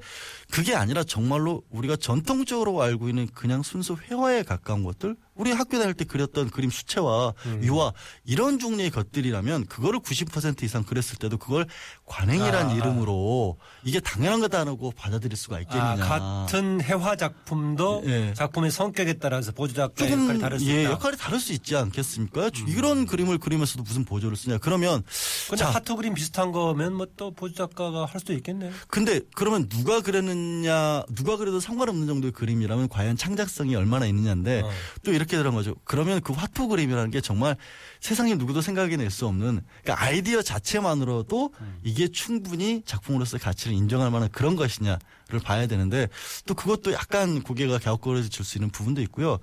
그게 0.50 0.74
아니라 0.76 1.04
정말로 1.04 1.64
우리가 1.70 1.96
전통적으로 1.96 2.82
알고 2.82 3.08
있는 3.08 3.28
그냥 3.28 3.62
순수 3.62 3.96
회화에 3.96 4.44
가까운 4.44 4.84
것들 4.84 5.16
우리 5.36 5.52
학교 5.52 5.80
다닐 5.80 5.94
때 5.94 6.04
그렸던 6.04 6.50
그림 6.50 6.70
수채화 6.70 7.34
유화 7.62 7.94
이런 8.26 8.60
종류의 8.60 8.90
것들이라면 8.90 9.68
그거를 9.68 10.00
90% 10.00 10.64
이상 10.64 10.84
그렸을 10.84 11.18
때도 11.18 11.38
그걸 11.38 11.66
관행이란 12.06 12.70
아. 12.70 12.74
이름으로 12.74 13.58
이게 13.84 14.00
당연한 14.00 14.42
거다라고 14.42 14.92
받아들일 14.92 15.38
수가 15.38 15.58
아, 15.58 15.60
있겠느냐. 15.62 15.96
같은 15.96 16.82
해화 16.82 17.16
작품도 17.16 18.04
예. 18.08 18.34
작품의 18.34 18.72
성격에 18.72 19.14
따라서 19.14 19.52
보조 19.52 19.74
작가 19.74 19.94
조금 19.96 20.24
역할이 20.24 20.40
다를 20.40 20.60
수 20.60 20.66
예, 20.70 20.82
있다. 20.82 20.90
음. 20.90 20.94
역할이 20.94 21.18
다를 21.18 21.40
수 21.40 21.54
있지 21.54 21.76
않겠습니까? 21.76 22.50
이런 22.68 23.06
그림을 23.06 23.38
그리면서도 23.38 23.84
무슨 23.84 24.06
보조를 24.06 24.36
쓰냐? 24.36 24.58
그러면 24.58 25.04
근데 25.50 25.64
자, 25.64 25.70
하트 25.70 25.96
그림 25.96 26.14
비슷한 26.14 26.52
거면 26.52 26.94
뭐 26.96 27.12
또 27.22 27.32
보조 27.32 27.54
작가가 27.54 28.06
할 28.06 28.20
수도 28.20 28.34
있겠네요. 28.34 28.72
근데 28.88 29.22
그러면 29.36 29.68
누가 29.70 30.02
그렸느냐, 30.02 31.04
누가 31.14 31.38
그래도 31.38 31.60
상관없는 31.60 32.08
정도의 32.08 32.32
그림이라면 32.32 32.90
과연 32.90 33.18
창작성이 33.18 33.76
얼마나 33.76 34.06
있느냐인데 34.06 34.62
어. 34.62 34.72
또 35.04 35.14
이렇게 35.22 35.38
들은 35.38 35.54
거죠. 35.54 35.76
그러면 35.84 36.20
그 36.22 36.34
화투 36.34 36.68
그림이라는 36.68 37.12
게 37.12 37.22
정말 37.22 37.56
세상에 38.00 38.36
누구도 38.36 38.62
생각해낼 38.62 39.12
수 39.12 39.28
없는 39.28 39.62
그러니까 39.84 40.04
아이디어 40.04 40.42
자체만으로도 40.42 41.54
음. 41.62 41.80
이게 41.84 42.08
충분히 42.08 42.82
작품으로서의 42.86 43.40
가치를 43.40 43.76
인정할 43.76 44.10
만한 44.10 44.30
그런 44.30 44.56
것이냐를 44.56 45.00
봐야 45.44 45.68
되는데 45.68 46.08
또 46.46 46.56
그것도 46.56 46.94
약간 46.94 47.42
고개가 47.44 47.78
갸웃거려질 47.80 48.44
수 48.44 48.58
있는 48.58 48.72
부분도 48.72 49.02
있고요. 49.04 49.38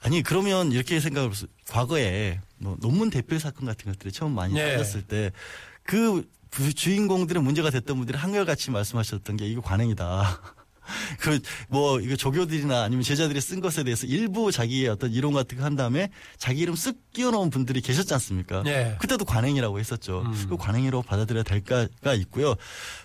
아니 0.00 0.22
그러면 0.22 0.72
이렇게 0.72 1.00
생각을. 1.00 1.32
과거에 1.68 2.40
뭐 2.58 2.76
논문 2.80 3.10
대필 3.10 3.40
사건 3.40 3.66
같은 3.66 3.90
것들이 3.90 4.12
처음 4.12 4.34
많이 4.34 4.54
네. 4.54 4.72
터졌을 4.72 5.02
때그 5.02 6.28
주인공들의 6.74 7.42
문제가 7.42 7.70
됐던 7.70 7.96
분들이 7.96 8.18
한결같이 8.18 8.70
말씀하셨던 8.70 9.36
게 9.36 9.46
이거 9.48 9.60
관행이다. 9.62 10.40
그 11.20 11.40
뭐 11.68 12.00
이거 12.00 12.16
조교들이나 12.16 12.82
아니면 12.82 13.02
제자들이 13.02 13.40
쓴 13.40 13.60
것에 13.60 13.84
대해서 13.84 14.06
일부 14.06 14.50
자기의 14.52 14.88
어떤 14.88 15.10
이론 15.12 15.32
같은 15.32 15.58
거 15.58 15.62
한 15.64 15.76
다음에 15.76 16.10
자기 16.38 16.60
이름 16.60 16.74
쓱 16.74 16.96
끼워놓은 17.12 17.50
분들이 17.50 17.80
계셨지 17.80 18.12
않습니까? 18.14 18.62
네. 18.64 18.96
그때도 19.00 19.24
관행이라고 19.24 19.78
했었죠. 19.78 20.22
음. 20.26 20.46
그 20.48 20.56
관행이라고 20.56 21.02
받아들여야 21.02 21.44
될까가 21.44 22.14
있고요. 22.14 22.56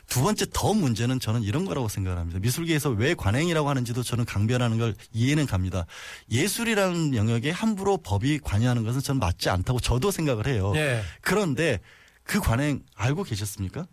두 0.08 0.24
번째 0.24 0.46
더 0.52 0.74
문제는 0.74 1.20
저는 1.20 1.44
이런 1.44 1.66
거라고 1.66 1.88
생각을 1.88 2.18
합니다. 2.18 2.40
미술계에서 2.42 2.90
왜 2.90 3.14
관행이라고 3.14 3.70
하는지도 3.70 4.02
저는 4.04 4.26
강변하는 4.26 4.80
걸 4.80 4.96
이해는 5.14 5.46
갑니다. 5.46 5.86
예술이라는 6.32 7.16
영역에 7.16 7.52
함부로 7.52 7.98
법이 7.98 8.40
관여하는 8.40 8.84
것은 8.84 9.02
저는 9.02 9.20
맞지 9.20 9.50
않다고 9.50 9.80
저도 9.80 10.10
생각을 10.12 10.48
해요. 10.48 10.74
예. 10.76 11.02
그런데 11.22 11.80
그 12.24 12.40
관행 12.40 12.82
알고 12.96 13.24
계셨습니까? 13.24 13.88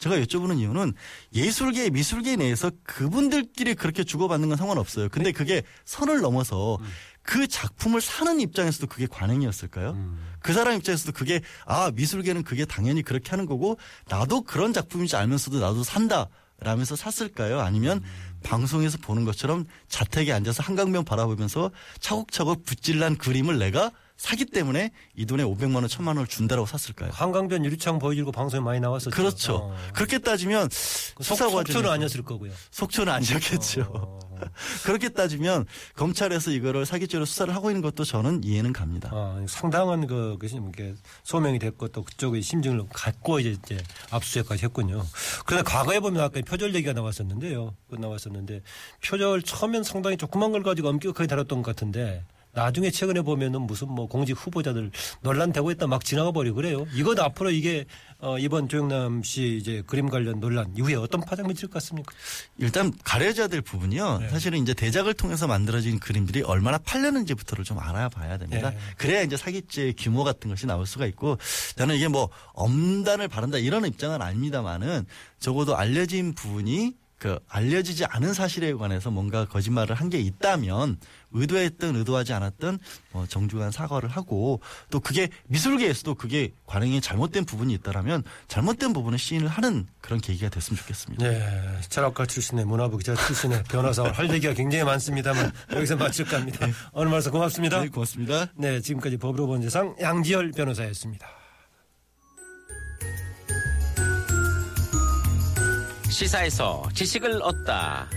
제가 0.00 0.16
여쭤보는 0.16 0.58
이유는 0.58 0.94
예술계, 1.34 1.90
미술계 1.90 2.36
내에서 2.36 2.70
그분들끼리 2.84 3.74
그렇게 3.74 4.02
주고받는 4.02 4.48
건 4.48 4.56
상관없어요. 4.56 5.10
근데 5.10 5.30
그게 5.30 5.62
선을 5.84 6.20
넘어서 6.20 6.78
그 7.22 7.46
작품을 7.46 8.00
사는 8.00 8.40
입장에서도 8.40 8.86
그게 8.86 9.06
관행이었을까요? 9.06 9.92
그 10.40 10.54
사람 10.54 10.74
입장에서도 10.78 11.12
그게 11.12 11.42
아 11.66 11.92
미술계는 11.94 12.44
그게 12.44 12.64
당연히 12.64 13.02
그렇게 13.02 13.30
하는 13.30 13.44
거고 13.44 13.78
나도 14.08 14.40
그런 14.42 14.72
작품인지 14.72 15.16
알면서도 15.16 15.60
나도 15.60 15.84
산다. 15.84 16.28
라면서 16.62 16.94
샀을까요? 16.94 17.60
아니면 17.60 18.02
방송에서 18.42 18.98
보는 18.98 19.24
것처럼 19.24 19.64
자택에 19.88 20.30
앉아서 20.30 20.62
한강변 20.62 21.06
바라보면서 21.06 21.70
차곡차곡 22.00 22.64
붓질난 22.66 23.16
그림을 23.16 23.58
내가 23.58 23.92
사기 24.20 24.44
때문에 24.44 24.90
이 25.16 25.24
돈에 25.24 25.42
500만 25.42 25.76
원, 25.76 25.86
1000만 25.86 26.08
원을 26.08 26.26
준다라고 26.26 26.66
샀을까요? 26.66 27.10
한강변 27.10 27.64
유리창 27.64 27.98
보여주고 27.98 28.32
방송에 28.32 28.62
많이 28.62 28.78
나왔었죠. 28.78 29.16
그렇죠. 29.16 29.56
어. 29.56 29.76
그렇게 29.94 30.18
따지면 30.18 30.68
그 31.14 31.24
수사 31.24 31.48
속, 31.48 31.52
속초는 31.52 31.88
아니었을 31.88 32.22
거고요. 32.22 32.52
속초는 32.70 33.10
아니었겠죠. 33.10 33.90
어. 33.94 34.18
그렇게 34.84 35.08
따지면 35.08 35.64
검찰에서 35.96 36.50
이거를 36.50 36.84
사기죄로 36.84 37.24
수사를 37.24 37.54
하고 37.54 37.70
있는 37.70 37.80
것도 37.80 38.04
저는 38.04 38.44
이해는 38.44 38.74
갑니다. 38.74 39.08
어, 39.10 39.42
상당한 39.48 40.06
그 40.06 40.36
이렇게 40.38 40.94
소명이 41.22 41.58
됐고 41.58 41.88
또 41.88 42.04
그쪽의 42.04 42.42
심증을 42.42 42.84
갖고 42.92 43.40
이제, 43.40 43.56
이제 43.64 43.78
압수수색까지 44.10 44.64
했군요. 44.66 45.02
그런데 45.46 45.64
과거에 45.64 45.98
보면 45.98 46.22
아까 46.22 46.38
표절 46.42 46.74
얘기가 46.74 46.92
나왔었는데요. 46.92 47.74
그 47.88 47.96
나왔었는데 47.96 48.60
표절 49.02 49.40
처음엔 49.40 49.82
상당히 49.82 50.18
조그만 50.18 50.52
걸 50.52 50.62
가지고 50.62 50.90
엄격하게 50.90 51.26
다뤘던 51.26 51.62
것 51.62 51.74
같은데 51.74 52.22
나중에 52.52 52.90
최근에 52.90 53.22
보면은 53.22 53.62
무슨 53.62 53.88
뭐 53.90 54.06
공직 54.06 54.32
후보자들 54.32 54.90
논란되고 55.22 55.70
있다 55.72 55.86
막 55.86 56.04
지나가 56.04 56.32
버리고 56.32 56.56
그래요. 56.56 56.86
이것 56.94 57.18
앞으로 57.18 57.50
이게 57.50 57.84
어, 58.18 58.38
이번 58.38 58.68
조영남 58.68 59.22
씨 59.22 59.56
이제 59.56 59.82
그림 59.86 60.08
관련 60.08 60.40
논란 60.40 60.72
이후에 60.76 60.94
어떤 60.94 61.20
파장이 61.20 61.54
칠것 61.54 61.72
같습니까? 61.74 62.12
일단 62.58 62.92
가려져야 63.02 63.48
될 63.48 63.62
부분이요. 63.62 64.18
네. 64.18 64.28
사실은 64.28 64.58
이제 64.58 64.74
대작을 64.74 65.14
통해서 65.14 65.46
만들어진 65.46 65.98
그림들이 65.98 66.42
얼마나 66.42 66.78
팔렸는지부터를 66.78 67.64
좀 67.64 67.78
알아봐야 67.78 68.36
됩니다. 68.38 68.70
네. 68.70 68.78
그래야 68.98 69.22
이제 69.22 69.36
사기죄 69.36 69.94
규모 69.96 70.24
같은 70.24 70.50
것이 70.50 70.66
나올 70.66 70.86
수가 70.86 71.06
있고 71.06 71.38
저는 71.76 71.96
이게 71.96 72.08
뭐 72.08 72.28
엄단을 72.52 73.28
바른다 73.28 73.58
이런 73.58 73.86
입장은 73.86 74.20
아닙니다만은 74.20 75.06
적어도 75.38 75.76
알려진 75.76 76.34
부분이 76.34 76.99
그 77.20 77.38
알려지지 77.48 78.06
않은 78.06 78.32
사실에 78.34 78.72
관해서 78.72 79.10
뭔가 79.10 79.44
거짓말을 79.44 79.94
한 79.94 80.10
게 80.10 80.18
있다면 80.18 80.98
의도했든 81.32 81.94
의도하지 81.94 82.32
않았든 82.32 82.78
뭐 83.12 83.26
정중한 83.26 83.70
사과를 83.70 84.08
하고 84.08 84.60
또 84.90 84.98
그게 84.98 85.28
미술계에서도 85.46 86.14
그게 86.16 86.52
관행이 86.66 87.00
잘못된 87.00 87.44
부분이 87.44 87.72
있다라면 87.74 88.24
잘못된 88.48 88.92
부분을 88.92 89.18
시인을 89.18 89.46
하는 89.46 89.86
그런 90.00 90.20
계기가 90.20 90.48
됐으면 90.48 90.78
좋겠습니다. 90.78 91.28
네, 91.28 91.80
철학가 91.90 92.26
출신의 92.26 92.64
문화부 92.64 92.98
기자 92.98 93.14
출신의 93.14 93.64
변호사 93.64 94.02
할 94.10 94.28
얘기가 94.32 94.54
굉장히 94.54 94.82
많습니다만 94.82 95.52
여기서 95.72 95.94
마칠까 95.96 96.38
합니다. 96.38 96.66
오늘 96.92 97.12
말씀 97.12 97.30
고맙습니다. 97.30 97.82
네, 97.82 97.88
고맙습니다. 97.88 98.46
네, 98.56 98.80
지금까지 98.80 99.18
법으로 99.18 99.46
본 99.46 99.62
세상 99.62 99.94
양지열 100.00 100.52
변호사였습니다. 100.52 101.28
시사에서 106.10 106.88
지식을 106.92 107.40
얻다. 107.42 108.08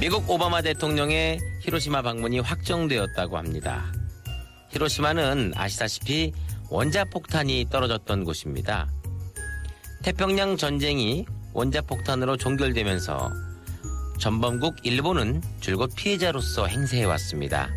미국 0.00 0.28
오바마 0.28 0.62
대통령의 0.62 1.38
히로시마 1.60 2.02
방문이 2.02 2.40
확정되었다고 2.40 3.38
합니다. 3.38 3.92
히로시마는 4.70 5.52
아시다시피 5.54 6.32
원자폭탄이 6.70 7.66
떨어졌던 7.70 8.24
곳입니다. 8.24 8.88
태평양 10.02 10.56
전쟁이 10.56 11.24
원자폭탄으로 11.54 12.36
종결되면서 12.36 13.32
전범국 14.18 14.84
일본은 14.84 15.40
줄곧 15.60 15.92
피해자로서 15.96 16.66
행세해 16.66 17.04
왔습니다. 17.04 17.70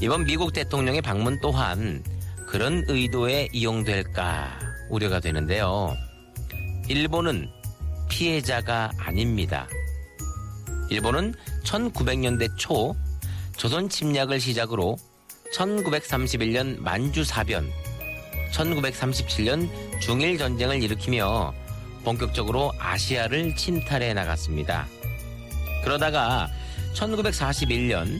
이번 0.00 0.24
미국 0.24 0.52
대통령의 0.52 1.02
방문 1.02 1.40
또한 1.40 2.02
그런 2.46 2.84
의도에 2.88 3.48
이용될까 3.52 4.67
우려가 4.90 5.20
되는데요. 5.20 5.94
일본은 6.88 7.48
피해자가 8.08 8.90
아닙니다. 8.98 9.68
일본은 10.90 11.34
1900년대 11.64 12.56
초 12.56 12.96
조선 13.56 13.88
침략을 13.88 14.40
시작으로 14.40 14.96
1931년 15.54 16.78
만주 16.80 17.24
사변, 17.24 17.70
1937년 18.52 19.68
중일 20.00 20.38
전쟁을 20.38 20.82
일으키며 20.82 21.52
본격적으로 22.04 22.72
아시아를 22.78 23.54
침탈해 23.56 24.14
나갔습니다. 24.14 24.86
그러다가 25.84 26.48
1941년 26.94 28.18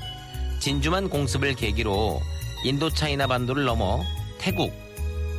진주만 0.60 1.08
공습을 1.08 1.54
계기로 1.54 2.20
인도차이나 2.64 3.26
반도를 3.26 3.64
넘어 3.64 4.02
태국, 4.38 4.72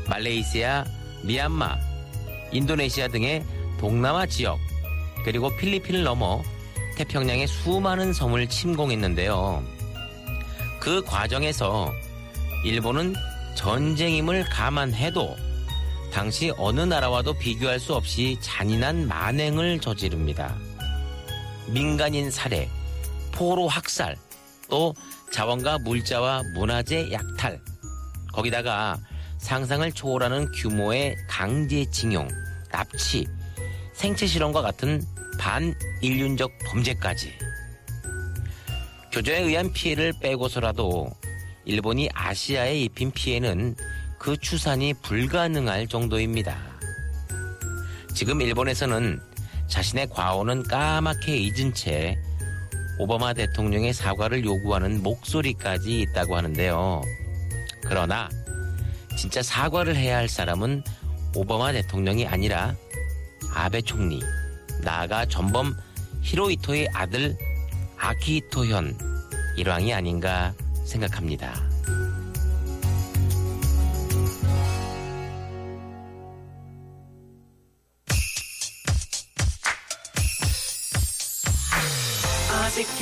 말레이시아, 0.07 0.85
미얀마, 1.23 1.77
인도네시아 2.51 3.07
등의 3.09 3.43
동남아 3.79 4.25
지역, 4.25 4.59
그리고 5.23 5.55
필리핀을 5.57 6.03
넘어 6.03 6.41
태평양의 6.95 7.47
수많은 7.47 8.13
섬을 8.13 8.47
침공했는데요. 8.47 9.63
그 10.79 11.03
과정에서 11.03 11.93
일본은 12.65 13.13
전쟁임을 13.55 14.45
감안해도 14.45 15.35
당시 16.11 16.51
어느 16.57 16.81
나라와도 16.81 17.33
비교할 17.33 17.79
수 17.79 17.93
없이 17.93 18.37
잔인한 18.41 19.07
만행을 19.07 19.79
저지릅니다. 19.79 20.55
민간인 21.67 22.31
살해, 22.31 22.67
포로 23.31 23.67
학살, 23.67 24.17
또 24.69 24.93
자원과 25.31 25.79
물자와 25.79 26.41
문화재 26.55 27.11
약탈, 27.11 27.61
거기다가 28.33 28.97
상상을 29.39 29.91
초월하는 29.93 30.51
규모의 30.51 31.15
강제징용, 31.27 32.27
납치, 32.71 33.27
생체 33.93 34.27
실험과 34.27 34.61
같은 34.61 35.01
반인륜적 35.39 36.51
범죄까지. 36.65 37.33
교조에 39.11 39.39
의한 39.39 39.73
피해를 39.73 40.13
빼고서라도 40.21 41.09
일본이 41.65 42.09
아시아에 42.13 42.79
입힌 42.79 43.11
피해는 43.11 43.75
그 44.19 44.37
추산이 44.37 44.93
불가능할 45.01 45.87
정도입니다. 45.87 46.57
지금 48.13 48.41
일본에서는 48.41 49.19
자신의 49.67 50.09
과오는 50.09 50.63
까맣게 50.63 51.37
잊은 51.37 51.73
채 51.73 52.17
오바마 52.99 53.33
대통령의 53.33 53.93
사과를 53.93 54.43
요구하는 54.43 55.01
목소리까지 55.01 56.01
있다고 56.01 56.35
하는데요. 56.35 57.01
그러나 57.83 58.29
진짜 59.19 59.43
사과를 59.43 59.97
해야 59.97 60.15
할 60.15 60.29
사람은 60.29 60.81
오바마 61.35 61.73
대통령이 61.73 62.25
아니라 62.25 62.73
아베 63.53 63.81
총리, 63.81 64.21
나아가 64.81 65.25
전범 65.25 65.75
히로이토의 66.21 66.87
아들 66.93 67.37
아키히토 67.97 68.67
현 68.67 68.97
일왕이 69.57 69.93
아닌가 69.93 70.53
생각합니다. 70.85 71.68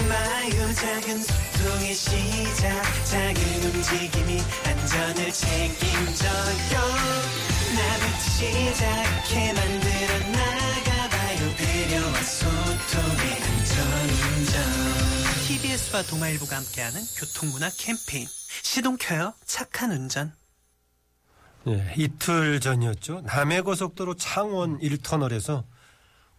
마요. 0.03 0.73
작은 0.73 1.23
소통의 1.23 1.93
시작. 1.93 2.83
작은 3.05 3.63
움직임이 3.63 4.41
안전을 4.65 5.31
책임져요. 5.31 6.79
나부터 7.75 8.19
시작해 8.19 9.53
만들어 9.53 10.19
나가봐요. 10.31 11.55
배려와 11.57 12.21
소통의 12.21 13.43
안전운전. 13.43 14.63
TBS와 15.47 16.03
동아일보가 16.03 16.55
함께하는 16.57 17.01
교통문화 17.17 17.69
캠페인. 17.77 18.27
시동 18.63 18.97
켜요. 18.97 19.33
착한 19.45 19.91
운전. 19.91 20.33
예, 21.67 21.93
이틀 21.97 22.59
전이었죠. 22.61 23.21
남해고속도로 23.25 24.15
창원 24.15 24.79
1터널에서 24.79 25.63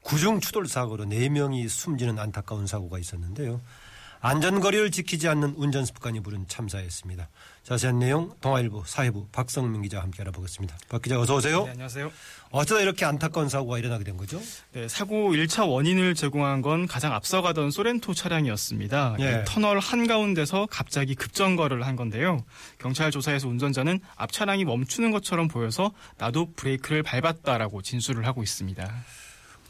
구중 0.09 0.41
추돌 0.41 0.67
사고로 0.67 1.05
4명이 1.05 1.69
숨지는 1.69 2.19
안타까운 2.19 2.67
사고가 2.67 2.99
있었는데요. 2.99 3.61
안전거리를 4.21 4.91
지키지 4.91 5.29
않는 5.29 5.55
운전 5.59 5.85
습관이 5.85 6.21
부른 6.21 6.47
참사였습니다. 6.49 7.29
자세한 7.63 7.99
내용 7.99 8.33
동아일보 8.41 8.85
사회부 8.85 9.29
박성민 9.31 9.83
기자와 9.83 10.03
함께 10.03 10.23
알아보겠습니다. 10.23 10.77
박 10.89 11.03
기자 11.03 11.21
어서 11.21 11.37
오세요. 11.37 11.65
네, 11.65 11.73
안녕하세요. 11.73 12.11
어쩌다 12.51 12.81
이렇게 12.81 13.05
안타까운 13.05 13.51
사고가 13.51 13.79
일어나게 13.79 14.03
된 14.05 14.17
거죠? 14.17 14.41
네, 14.73 14.89
사고 14.89 15.33
1차 15.35 15.69
원인을 15.69 16.15
제공한 16.15 16.63
건 16.63 16.87
가장 16.87 17.13
앞서가던 17.13 17.71
소렌토 17.71 18.15
차량이었습니다. 18.15 19.17
예. 19.21 19.43
이 19.43 19.45
터널 19.45 19.79
한가운데서 19.79 20.69
갑자기 20.71 21.15
급정거를 21.15 21.87
한 21.87 21.95
건데요. 21.95 22.45
경찰 22.79 23.11
조사에서 23.11 23.47
운전자는 23.47 24.01
앞 24.17 24.33
차량이 24.33 24.65
멈추는 24.65 25.11
것처럼 25.11 25.49
보여서 25.49 25.93
나도 26.17 26.55
브레이크를 26.55 27.03
밟았다라고 27.03 27.83
진술을 27.83 28.27
하고 28.27 28.43
있습니다. 28.43 28.91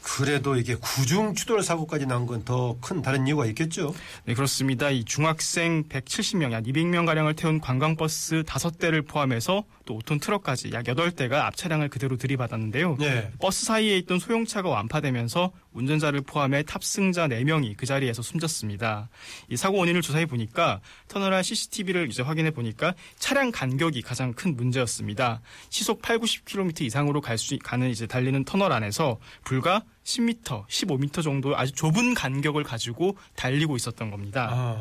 그래도 0.01 0.55
이게 0.55 0.75
구중 0.75 1.35
추돌 1.35 1.61
사고까지 1.61 2.05
난 2.05 2.25
건 2.25 2.43
더 2.45 2.77
큰 2.81 3.01
다른 3.01 3.27
이유가 3.27 3.45
있겠죠? 3.47 3.93
네, 4.25 4.33
그렇습니다. 4.33 4.89
이 4.89 5.03
중학생 5.03 5.83
170명, 5.89 6.51
약 6.51 6.63
200명 6.63 7.05
가량을 7.05 7.35
태운 7.35 7.59
관광버스 7.59 8.43
5대를 8.43 9.07
포함해서 9.07 9.63
또 9.85 9.99
5톤 9.99 10.21
트럭까지 10.21 10.71
약 10.73 10.85
8대가 10.85 11.33
앞 11.45 11.55
차량을 11.55 11.89
그대로 11.89 12.17
들이받았는데요. 12.17 12.97
네. 12.99 13.31
버스 13.39 13.65
사이에 13.65 13.97
있던 13.99 14.19
소형차가 14.19 14.69
완파되면서 14.69 15.51
운전자를 15.73 16.21
포함해 16.21 16.63
탑승자 16.63 17.27
4명이 17.27 17.75
그 17.77 17.85
자리에서 17.85 18.21
숨졌습니다. 18.21 19.09
이 19.49 19.57
사고 19.57 19.77
원인을 19.77 20.01
조사해 20.01 20.25
보니까 20.25 20.81
터널 21.07 21.33
안 21.33 21.43
CCTV를 21.43 22.09
이제 22.09 22.21
확인해 22.21 22.51
보니까 22.51 22.93
차량 23.17 23.51
간격이 23.51 24.01
가장 24.01 24.33
큰 24.33 24.55
문제였습니다. 24.55 25.41
시속 25.69 26.01
8, 26.01 26.19
90km 26.19 26.81
이상으로 26.81 27.21
갈 27.21 27.39
수 27.39 27.57
가는 27.57 27.89
이제 27.89 28.05
달리는 28.05 28.43
터널 28.43 28.71
안에서 28.71 29.17
불과 29.43 29.83
10m, 30.03 30.67
15m 30.67 31.23
정도 31.23 31.57
아주 31.57 31.71
좁은 31.71 32.13
간격을 32.13 32.63
가지고 32.63 33.17
달리고 33.35 33.75
있었던 33.75 34.11
겁니다. 34.11 34.49
아, 34.51 34.77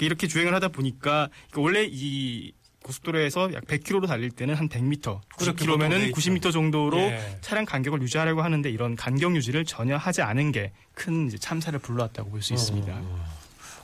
이렇게 0.00 0.26
주행을 0.26 0.52
하다 0.54 0.68
보니까 0.68 1.28
원래 1.54 1.86
이 1.88 2.52
고속도로에서 2.82 3.52
약 3.52 3.64
100km로 3.66 4.06
달릴 4.06 4.30
때는 4.30 4.54
한 4.54 4.68
100m, 4.68 5.20
그렇게 5.36 5.66
보통 5.66 5.78
돼 5.80 5.88
90km면은 5.88 6.08
있죠. 6.08 6.20
90m 6.20 6.52
정도로 6.52 6.98
예. 6.98 7.38
차량 7.40 7.64
간격을 7.64 8.00
유지하려고 8.02 8.42
하는데 8.42 8.68
이런 8.70 8.96
간격 8.96 9.36
유지를 9.36 9.64
전혀 9.64 9.96
하지 9.96 10.22
않은 10.22 10.52
게 10.52 10.72
큰 10.94 11.30
참사를 11.30 11.78
불러왔다고 11.78 12.28
볼 12.30 12.42
수 12.42 12.52
있습니다. 12.52 12.92
어. 12.92 13.39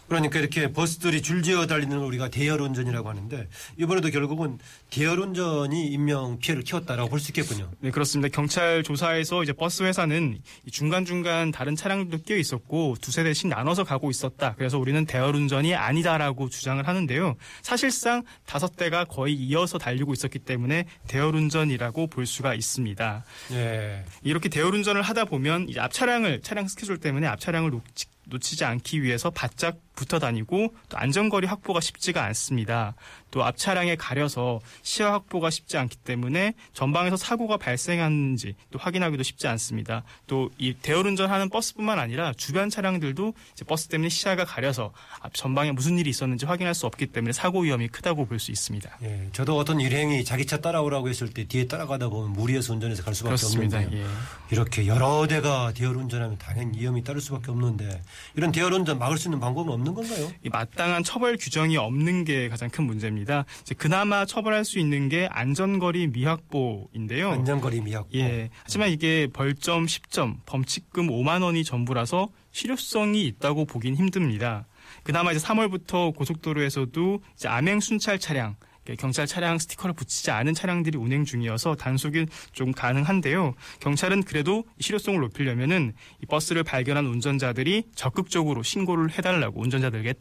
그러니까 0.09 0.39
이렇게 0.39 0.73
버스들이 0.73 1.21
줄지어 1.23 1.67
달리는 1.67 1.97
걸 1.97 2.07
우리가 2.07 2.29
대열 2.29 2.61
운전이라고 2.61 3.09
하는데 3.09 3.49
이번에도 3.77 4.11
결국은 4.11 4.59
대열 4.91 5.19
운전이 5.19 5.87
인명 5.89 6.39
피해를 6.39 6.63
키웠다라고 6.63 7.09
볼 7.11 7.21
수 7.21 7.31
있겠군요. 7.31 7.71
네, 7.81 7.91
그렇습니다. 7.91 8.29
경찰 8.35 8.83
조사에서 8.83 9.43
이제 9.43 9.53
버스 9.53 9.83
회사는 9.83 10.39
이 10.65 10.71
중간 10.71 11.05
중간 11.05 11.51
다른 11.51 11.75
차량들도 11.75 12.23
끼어 12.25 12.37
있었고 12.37 12.97
두세 13.01 13.25
대씩 13.25 13.49
나눠서 13.49 13.85
가고 13.85 14.11
있었다. 14.11 14.55
그래서 14.57 14.79
우리는 14.79 15.05
대열 15.07 15.35
운전이 15.35 15.75
아니다라고 15.75 16.49
주장을 16.49 16.87
하는데요. 16.87 17.37
사실상 17.63 18.23
다섯 18.45 18.77
대가 18.77 19.05
거의 19.05 19.35
이어서 19.35 19.79
달리고 19.79 20.13
있었기 20.13 20.41
때문에 20.41 20.85
대열 21.09 21.35
운전이라고 21.35 22.07
볼 22.09 22.27
수가 22.27 22.55
있습니다. 22.55 23.25
예. 23.53 24.05
이렇게 24.23 24.49
대열 24.49 24.75
운전을 24.75 25.03
하다 25.03 25.25
보면 25.25 25.69
이제 25.69 25.81
앞 25.81 25.93
차량을 25.93 26.43
차량 26.43 26.69
스케줄 26.69 26.99
때문에 26.99 27.27
앞 27.27 27.41
차량을 27.41 27.71
놓치, 27.71 28.07
놓치지 28.27 28.65
않기 28.65 29.03
위해서 29.03 29.31
바짝 29.31 29.79
붙어 29.97 30.21
다니고 30.21 30.73
또 30.89 30.97
안전거리 30.99 31.47
확보가 31.49 31.81
쉽지가 31.81 32.23
않습니다. 32.27 32.95
또 33.33 33.43
앞 33.45 33.57
차량에 33.59 33.97
가려서 33.97 34.61
시야 34.83 35.13
확보가 35.13 35.51
쉽지 35.51 35.77
않기 35.77 35.97
때문에 35.99 36.55
전방에서 36.73 37.17
사고가 37.17 37.57
발생하는지 37.59 38.55
또 38.71 38.79
확인하기도 38.79 39.23
쉽지 39.25 39.47
않습니다. 39.49 40.05
또 40.27 40.49
이 40.59 40.75
대열 40.75 41.07
운전하는 41.07 41.49
버스뿐만 41.51 41.99
아니라 41.99 42.33
주변 42.37 42.71
차량들도 42.71 43.35
버스 43.67 43.89
때문에 43.89 44.09
시야가 44.09 44.45
가려서 44.45 44.93
앞 45.21 45.35
전방에 45.35 45.73
무슨 45.73 45.99
일이 45.99 46.09
있었는지 46.11 46.47
확인할 46.47 46.75
수 46.75 46.87
없기 46.87 47.07
때문에 47.09 47.33
사고 47.33 47.61
위험이 47.61 47.89
크다고 47.89 48.27
볼 48.27 48.37
수 48.39 48.51
있습니다. 48.53 48.99
예. 49.03 49.29
저도 49.33 49.57
어떤 49.57 49.81
일행이 49.81 50.23
자기 50.25 50.47
차 50.47 50.59
따라오라고 50.59 51.09
했을 51.09 51.29
때 51.33 51.45
뒤에 51.45 51.67
따라가다 51.67 52.09
보면 52.11 52.33
무리해서 52.33 52.73
운전해서 52.75 53.03
갈 53.03 53.15
수밖에 53.15 53.37
그렇습니다. 53.37 53.79
없는데 53.79 53.99
예. 54.03 54.07
이렇게 54.51 54.87
여러 54.87 55.27
대가 55.27 55.73
대열 55.73 55.97
운전하면 55.97 56.37
당연히 56.39 56.79
위험이 56.79 57.03
따를 57.03 57.21
수밖에 57.23 57.51
없는데 57.51 58.03
이런 58.35 58.53
대열 58.53 58.73
운전 58.75 58.99
막을 58.99 59.17
수 59.19 59.29
있는 59.29 59.41
방법은 59.41 59.73
없는 59.73 59.86
없는 59.89 59.95
건가요? 59.95 60.31
이 60.43 60.49
마땅한 60.49 61.05
처벌 61.05 61.37
규정이 61.37 61.77
없는 61.77 62.25
게 62.25 62.49
가장 62.49 62.69
큰 62.71 62.85
문제입니다. 62.85 63.45
이제 63.63 63.75
그나마 63.75 64.25
처벌할 64.25 64.65
수 64.65 64.79
있는 64.79 65.09
게 65.09 65.29
안전거리 65.31 66.09
미확보인데요. 66.09 67.31
안전거리 67.31 67.81
미약. 67.81 68.09
예. 68.15 68.51
하지만 68.63 68.91
이게 68.91 69.29
벌점 69.33 69.87
10점, 69.87 70.37
범칙금 70.47 71.09
5만 71.09 71.43
원이 71.43 71.65
전부라서 71.65 72.29
실효성이 72.53 73.27
있다고 73.27 73.65
보긴 73.67 73.95
힘듭니다. 73.95 74.67
그나마 75.03 75.33
이제 75.33 75.45
3월부터 75.45 76.15
고속도로에서도 76.15 77.21
이제 77.35 77.49
암행 77.49 77.81
순찰 77.81 78.19
차량 78.19 78.57
경찰 78.95 79.27
차량 79.27 79.59
스티커를 79.59 79.95
붙이지 79.95 80.31
않은 80.31 80.55
차량들이 80.55 80.99
운행 80.99 81.25
중이어서 81.25 81.75
단속이 81.77 82.27
좀 82.53 82.73
가능한데요. 82.73 83.55
경찰은 83.81 84.23
그래도 84.25 84.65
실효성을 84.81 85.19
높이려면은 85.21 85.95
이 86.23 86.27
버스를 86.27 86.63
발견한 86.63 87.07
운전자들이 87.07 87.85
적극적으로 87.95 88.63
신고를 88.63 89.11
해달라고 89.17 89.61
운전자들에게 89.63 90.15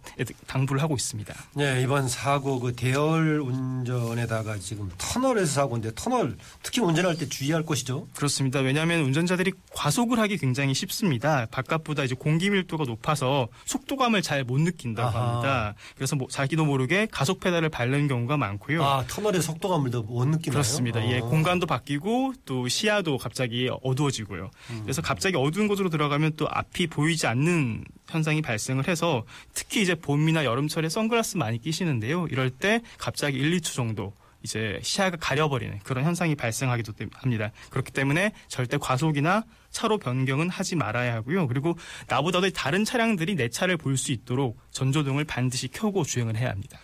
당부를 0.48 0.82
하고 0.82 0.96
있습니다. 0.96 1.34
네, 1.56 1.82
이번 1.84 2.08
사고 2.08 2.60
그 2.60 2.74
대열 2.74 3.42
운전에다가 3.42 4.58
지금 4.58 4.90
터널에서 4.98 5.52
사고인데 5.54 5.92
터널 5.96 6.38
특히 6.64 6.82
운전할 6.82 7.18
때 7.18 7.28
주의할 7.28 7.64
것이죠. 7.64 8.08
그렇습니다. 8.16 8.60
왜냐하면 8.62 9.02
운전자들이 9.02 9.52
과속을 9.74 10.18
하기 10.20 10.38
굉장히 10.38 10.74
쉽습니다. 10.74 11.46
바깥보다 11.52 12.04
이제 12.04 12.16
공기 12.16 12.50
밀도가 12.50 12.86
높아서 12.86 13.48
속도감을 13.66 14.22
잘 14.22 14.46
못 14.46 14.60
느낀다고 14.62 15.18
아하. 15.18 15.32
합니다. 15.32 15.74
그래서 15.96 16.16
뭐 16.16 16.28
자기도 16.30 16.66
모르게 16.66 17.08
가속 17.10 17.40
페달을 17.40 17.70
밟는 17.70 18.08
경우가 18.08 18.38
많고 18.38 18.55
요. 18.76 18.84
아, 18.84 19.04
터널의 19.08 19.42
속도감을 19.42 19.92
더 19.92 20.02
못 20.02 20.26
느끼나요? 20.26 20.52
그렇습니다. 20.54 21.06
예, 21.10 21.18
아. 21.20 21.22
공간도 21.22 21.66
바뀌고 21.66 22.34
또 22.46 22.68
시야도 22.68 23.18
갑자기 23.18 23.70
어두워지고요. 23.84 24.52
음. 24.72 24.80
그래서 24.84 25.02
갑자기 25.02 25.36
어두운 25.38 25.68
곳으로 25.68 25.90
들어가면 25.90 26.34
또 26.38 26.48
앞이 26.50 26.88
보이지 26.88 27.28
않는 27.28 27.84
현상이 28.08 28.42
발생을 28.42 28.88
해서 28.88 29.24
특히 29.54 29.82
이제 29.82 29.96
봄이나 29.96 30.46
여름철에 30.46 30.90
선글라스 30.90 31.38
많이 31.38 31.60
끼시는데요. 31.62 32.28
이럴 32.30 32.50
때 32.50 32.82
갑자기 32.98 33.38
1, 33.38 33.58
2초 33.58 33.76
정도 33.76 34.14
이제 34.44 34.80
시야가 34.84 35.18
가려버리는 35.20 35.80
그런 35.80 36.04
현상이 36.06 36.36
발생하기도 36.36 36.92
때- 36.94 37.08
합니다. 37.16 37.52
그렇기 37.72 37.92
때문에 37.92 38.32
절대 38.48 38.78
과속이나 38.78 39.44
차로 39.72 39.98
변경은 39.98 40.50
하지 40.50 40.76
말아야 40.76 41.16
하고요. 41.16 41.48
그리고 41.48 41.76
나보다도 42.08 42.52
다른 42.52 42.86
차량들이 42.86 43.34
내 43.36 43.50
차를 43.50 43.76
볼 43.78 43.98
수 43.98 44.12
있도록 44.12 44.60
전조등을 44.70 45.24
반드시 45.26 45.68
켜고 45.68 46.04
주행을 46.04 46.38
해야 46.38 46.52
합니다. 46.52 46.78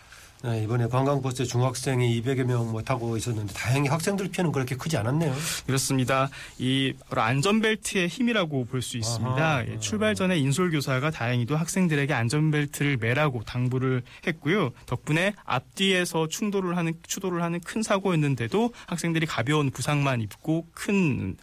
네, 0.44 0.64
이번에 0.64 0.88
관광버스에 0.88 1.44
중학생이 1.44 2.20
200여 2.20 2.42
명 2.44 2.62
뭐 2.72 2.82
타고 2.82 3.16
있었는데 3.16 3.52
다행히 3.54 3.88
학생들 3.88 4.28
피해는 4.28 4.50
그렇게 4.50 4.74
크지 4.76 4.96
않았네요. 4.96 5.34
그렇습니다. 5.66 6.30
이 6.58 6.94
안전벨트의 7.10 8.08
힘이라고 8.08 8.64
볼 8.66 8.82
수 8.82 8.96
있습니다. 8.96 9.36
아하. 9.36 9.64
예, 9.66 9.78
출발 9.78 10.14
전에 10.16 10.36
인솔 10.38 10.70
교사가 10.72 11.10
다행히도 11.10 11.56
학생들에게 11.56 12.12
안전벨트를 12.12 12.96
매라고 12.96 13.42
당부를 13.44 14.02
했고요. 14.26 14.70
덕분에 14.86 15.34
앞뒤에서 15.44 16.26
충돌을 16.28 16.76
하는 16.76 16.94
추돌을 17.06 17.42
하는 17.42 17.60
큰 17.60 17.82
사고였는데도 17.82 18.72
학생들이 18.86 19.26
가벼운 19.26 19.70
부상만 19.70 20.20
입고 20.22 20.66
큰 20.72 21.36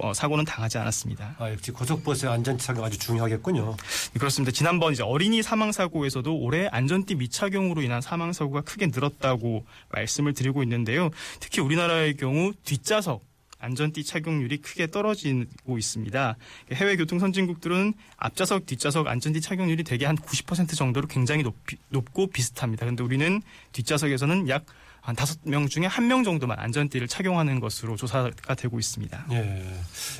어, 0.00 0.14
사고는 0.14 0.44
당하지 0.44 0.78
않았습니다. 0.78 1.34
아, 1.38 1.50
역시 1.50 1.72
고속버스의 1.72 2.32
안전착용 2.32 2.84
아주 2.84 2.98
중요하겠군요. 2.98 3.76
그렇습니다. 4.18 4.52
지난번 4.52 4.92
이제 4.92 5.02
어린이 5.02 5.42
사망 5.42 5.72
사고에서도 5.72 6.34
올해 6.38 6.68
안전띠 6.68 7.16
미착용으로 7.16 7.82
인한 7.82 8.00
사망 8.00 8.32
사고 8.32 8.45
가 8.50 8.60
크게 8.60 8.86
늘었다고 8.86 9.64
말씀을 9.90 10.34
드리고 10.34 10.62
있는데요. 10.62 11.10
특히 11.40 11.60
우리나라의 11.60 12.16
경우 12.16 12.52
뒷좌석 12.64 13.24
안전띠 13.58 14.04
착용률이 14.04 14.58
크게 14.58 14.88
떨어지고 14.88 15.78
있습니다. 15.78 16.36
해외 16.72 16.96
교통 16.96 17.18
선진국들은 17.18 17.94
앞좌석, 18.16 18.66
뒷좌석 18.66 19.06
안전띠 19.06 19.40
착용률이 19.40 19.82
대개 19.82 20.04
한 20.04 20.16
90% 20.16 20.76
정도로 20.76 21.06
굉장히 21.06 21.42
높이, 21.42 21.76
높고 21.88 22.28
비슷합니다. 22.28 22.84
그런데 22.84 23.02
우리는 23.02 23.42
뒷좌석에서는 23.72 24.48
약 24.48 24.66
한 25.06 25.14
다섯 25.14 25.38
명 25.44 25.68
중에 25.68 25.86
한 25.86 26.06
명 26.08 26.22
정도만 26.24 26.58
안전띠를 26.58 27.06
착용하는 27.08 27.58
것으로 27.60 27.94
조사가 27.96 28.54
되고 28.56 28.78
있습니다. 28.78 29.26
예. 29.32 29.64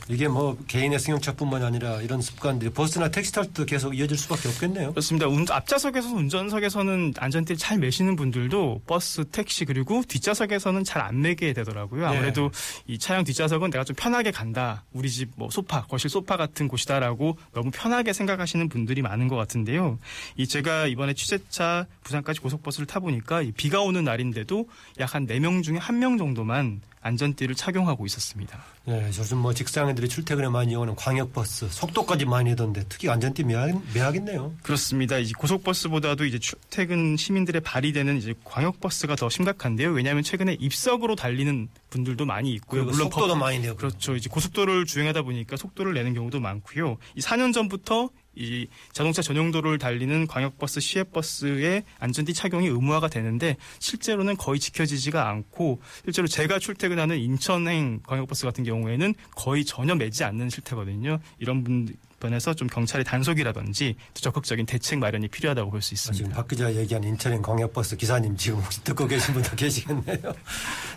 이게 0.09 0.27
뭐 0.29 0.57
개인의 0.69 0.99
승용차뿐만 1.01 1.63
아니라 1.65 2.01
이런 2.03 2.21
습관들이 2.23 2.71
버스나 2.73 3.09
택시 3.11 3.33
탈 3.33 3.47
때도 3.47 3.65
계속 3.67 3.97
이어질 3.97 4.17
수밖에 4.19 4.49
없겠네요. 4.49 4.91
그렇습니다. 4.91 5.27
운- 5.29 5.47
앞좌석에서 5.49 6.09
운전석에서는 6.09 7.15
안전띠를 7.19 7.57
잘 7.57 7.79
매시는 7.79 8.15
분들도 8.17 8.83
버스, 8.87 9.25
택시 9.27 9.65
그리고 9.65 10.03
뒷좌석에서는 10.07 10.85
잘 10.85 11.03
안 11.07 11.21
매게 11.21 11.53
되더라고요. 11.53 12.07
아무래도 12.07 12.51
이 12.89 12.99
차량 12.99 13.23
뒷좌석은 13.23 13.71
내가 13.71 13.85
좀 13.85 13.95
편하게 13.97 14.31
간다. 14.33 14.85
우리 14.93 15.09
집 15.11 15.31
뭐 15.37 15.51
소파, 15.51 15.83
거실 15.87 16.09
소파 16.11 16.37
같은 16.37 16.67
곳이다라고 16.69 17.37
너무 17.53 17.71
편하게 17.73 18.13
생각하시는 18.13 18.69
분들이 18.69 19.03
많은 19.03 19.29
것 19.29 19.37
같은데요. 19.37 19.99
이 20.37 20.47
제가 20.49 20.87
이번에 20.87 21.15
취재차 21.15 21.87
부산까지 22.03 22.41
고속버스를 22.41 22.87
타보니까 22.87 23.43
이 23.43 23.53
비가 23.53 23.83
오는 23.83 24.03
날인데도 24.05 24.69
약한네명 24.99 25.63
중에 25.63 25.79
한명 25.79 26.19
정도만 26.19 26.81
안전띠를 27.01 27.55
착용하고 27.55 28.05
있었습니다. 28.07 28.65
예, 28.89 29.07
요즘 29.07 29.39
뭐 29.39 29.55
직장인들이 29.55 30.09
출퇴근에 30.09 30.49
많이 30.49 30.73
이용하는 30.73 30.97
광역버스 30.97 31.69
속도까지 31.71 32.25
많이 32.25 32.51
내던데 32.51 32.85
특히 32.89 33.09
안전띠 33.09 33.45
매약, 33.45 33.81
매약있네요. 33.95 34.55
그렇습니다. 34.63 35.19
이제 35.19 35.33
고속버스보다도 35.39 36.25
이제 36.25 36.39
출퇴근 36.39 37.17
시민들의 37.17 37.61
발휘되는 37.63 38.17
이제 38.19 38.35
광역버스가 38.45 39.15
더 39.17 39.29
심각한데요. 39.29 39.91
왜냐하면 39.91 40.25
최근에 40.25 40.57
입석으로 40.59 41.15
달리는 41.15 41.69
분들도 41.91 42.25
많이 42.25 42.53
있고요. 42.55 42.85
그리고 42.87 43.05
속도도 43.05 43.37
많이 43.37 43.61
내고. 43.61 43.77
그렇죠. 43.77 44.17
이제 44.17 44.29
고속도로를 44.29 44.87
주행하다 44.87 45.23
보니까 45.23 45.57
속도를 45.57 45.95
내는 45.95 46.15
경우도 46.15 46.41
많고요. 46.41 46.97
이 47.15 47.21
4년 47.21 47.53
전부터 47.53 48.11
이 48.37 48.69
자동차 48.93 49.23
전용도로를 49.23 49.79
달리는 49.79 50.27
광역버스, 50.27 50.81
시외버스의 50.81 51.85
안전띠 51.99 52.35
착용이 52.35 52.67
의무화가 52.69 53.09
되는데 53.09 53.57
실제로는 53.79 54.37
거의 54.37 54.61
지켜지지가 54.61 55.29
않고 55.29 55.81
실제로 56.05 56.29
제가 56.29 56.59
출퇴근하는 56.59 57.19
인천행 57.19 58.01
광역버스 58.07 58.45
같은 58.45 58.63
경우에는 58.65 59.15
거의 59.35 59.65
전혀 59.65 59.95
매지 59.95 60.25
않는 60.25 60.51
실태거든요. 60.51 61.19
이런 61.39 61.65
분 61.65 61.89
에서 62.25 62.55
좀 62.55 62.67
경찰의 62.67 63.05
단속이라든지 63.05 63.95
또 64.15 64.21
적극적인 64.21 64.67
대책 64.67 64.99
마련이 64.99 65.29
필요하다고 65.29 65.71
볼수 65.71 65.95
아, 65.95 65.97
지금 65.97 66.13
있습니다. 66.13 66.37
박 66.37 66.49
기자 66.49 66.75
얘기한 66.75 67.05
인천행 67.05 67.41
광역버스 67.41 67.97
기사님 67.97 68.37
지금 68.37 68.59
혹시 68.61 68.83
듣고 68.83 69.07
계신 69.07 69.35
분도 69.35 69.51
계시겠네요. 69.55 70.35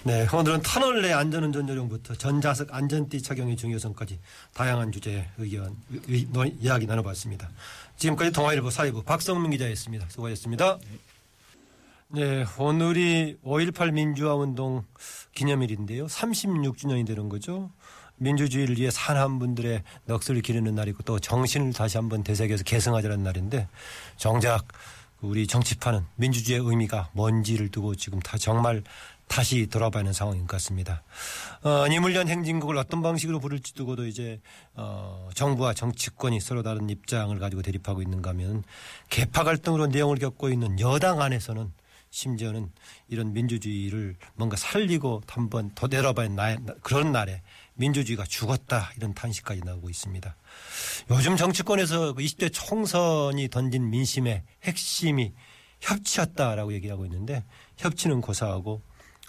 네, 0.04 0.28
오늘은 0.34 0.62
터널 0.64 1.02
내 1.02 1.12
안전운전 1.12 1.70
요령부터 1.70 2.16
전자석 2.16 2.74
안전띠 2.74 3.22
착용의 3.22 3.58
중요성까지 3.58 4.20
다양한 4.54 4.92
주제의 4.92 5.28
의견, 5.38 5.76
의, 6.08 6.28
의, 6.34 6.56
이야기 6.60 6.88
나눠봤습니다. 6.88 7.50
지금까지 7.98 8.32
동아일보 8.32 8.70
사회부 8.70 9.04
박성민 9.04 9.52
기자였습니다. 9.52 10.08
수고하셨습니다. 10.10 10.80
네, 12.12 12.44
오늘이 12.58 13.38
5.18 13.46 13.92
민주화운동 13.92 14.84
기념일인데요. 15.36 16.08
36주년이 16.08 17.06
되는 17.06 17.30
거죠. 17.30 17.70
민주주의를 18.20 18.78
위해 18.78 18.92
산한 18.92 19.40
분들의 19.40 19.84
넋을 20.06 20.42
기르는 20.42 20.76
날이고 20.76 21.04
또 21.04 21.20
정신을 21.20 21.74
다시 21.74 21.98
한번 21.98 22.24
되새겨서 22.24 22.64
개성하자는 22.64 23.24
날인데 23.24 23.68
정작 24.18 24.68
우리 25.22 25.48
정치판은 25.48 26.06
민주주의의 26.16 26.66
의미가 26.66 27.10
뭔지를 27.14 27.70
두고 27.70 27.96
지금 27.96 28.20
다 28.20 28.38
정말 28.38 28.84
다시 29.28 29.68
돌아봐야 29.68 30.02
하는 30.02 30.12
상황인 30.12 30.42
것 30.42 30.54
같습니다. 30.54 31.04
어, 31.62 31.88
니물련 31.88 32.28
행진곡을 32.28 32.78
어떤 32.78 33.02
방식으로 33.02 33.40
부를지 33.40 33.76
두고도 33.76 34.08
이제 34.08 34.42
어, 34.74 35.30
정부와 35.36 35.74
정치권이 35.74 36.40
서로 36.40 36.64
다른 36.64 36.90
입장을 36.90 37.38
가지고 37.38 37.62
대립하고 37.62 38.02
있는가 38.02 38.32
하면 38.32 38.64
개파 39.10 39.44
갈등으로 39.44 39.88
내용을 39.88 40.18
겪고 40.18 40.50
있는 40.50 40.80
여당 40.80 41.22
안에서는 41.22 41.72
심지어는 42.10 42.72
이런 43.08 43.34
민주주의를 43.34 44.16
뭔가 44.34 44.58
살리고 44.58 45.22
한번 45.28 45.72
더 45.76 45.86
내려봐야 45.88 46.30
나, 46.30 46.56
그런 46.82 47.12
날에 47.12 47.44
민주주의가 47.80 48.26
죽었다 48.26 48.92
이런 48.98 49.14
탄식까지 49.14 49.62
나오고 49.62 49.90
있습니다. 49.90 50.36
요즘 51.12 51.38
정치권에서 51.38 52.14
그 52.14 52.22
20대 52.22 52.52
총선이 52.52 53.48
던진 53.50 53.90
민심의 53.90 54.44
핵심이 54.64 55.34
협치였다라고 55.80 56.74
얘기하고 56.74 57.06
있는데 57.06 57.44
협치는 57.78 58.22
고사하고 58.22 58.82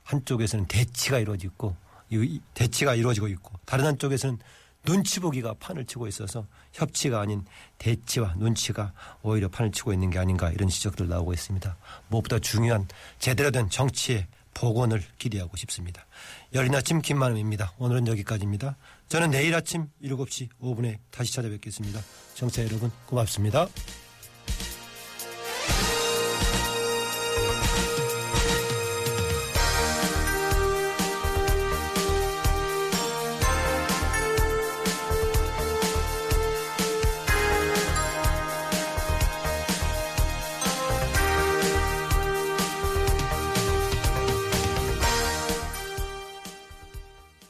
한쪽에서는 0.03 0.67
대치가 0.67 1.19
이루어지고 1.19 1.77
이 2.11 2.41
대치가 2.55 2.97
이루어지고 2.97 3.29
있고 3.29 3.53
다른 3.65 3.87
한쪽에서는 3.87 4.39
눈치 4.85 5.21
보기가 5.21 5.55
판을 5.61 5.85
치고 5.85 6.09
있어서 6.09 6.47
협치가 6.73 7.21
아닌 7.21 7.45
대치와 7.79 8.35
눈치가 8.39 8.93
오히려 9.23 9.49
판을 9.49 9.71
치고 9.71 9.93
있는 9.93 10.11
게 10.11 10.19
아닌가 10.19 10.51
이런 10.51 10.69
지적들 10.69 11.09
나오고 11.09 11.33
있습니다. 11.33 11.77
무엇보다 12.09 12.39
중요한 12.41 12.89
제대로 13.19 13.51
된 13.51 13.71
정치의 13.71 14.27
복원을 14.61 15.03
기대하고 15.19 15.57
싶습니다. 15.57 16.07
열린 16.53 16.75
아침 16.75 17.01
김만음입니다. 17.01 17.73
오늘은 17.79 18.07
여기까지입니다. 18.09 18.77
저는 19.09 19.31
내일 19.31 19.55
아침 19.55 19.89
7시 20.03 20.51
5분에 20.61 20.99
다시 21.11 21.33
찾아뵙겠습니다. 21.33 22.01
정치 22.35 22.61
여러분 22.61 22.91
고맙습니다. 23.07 23.69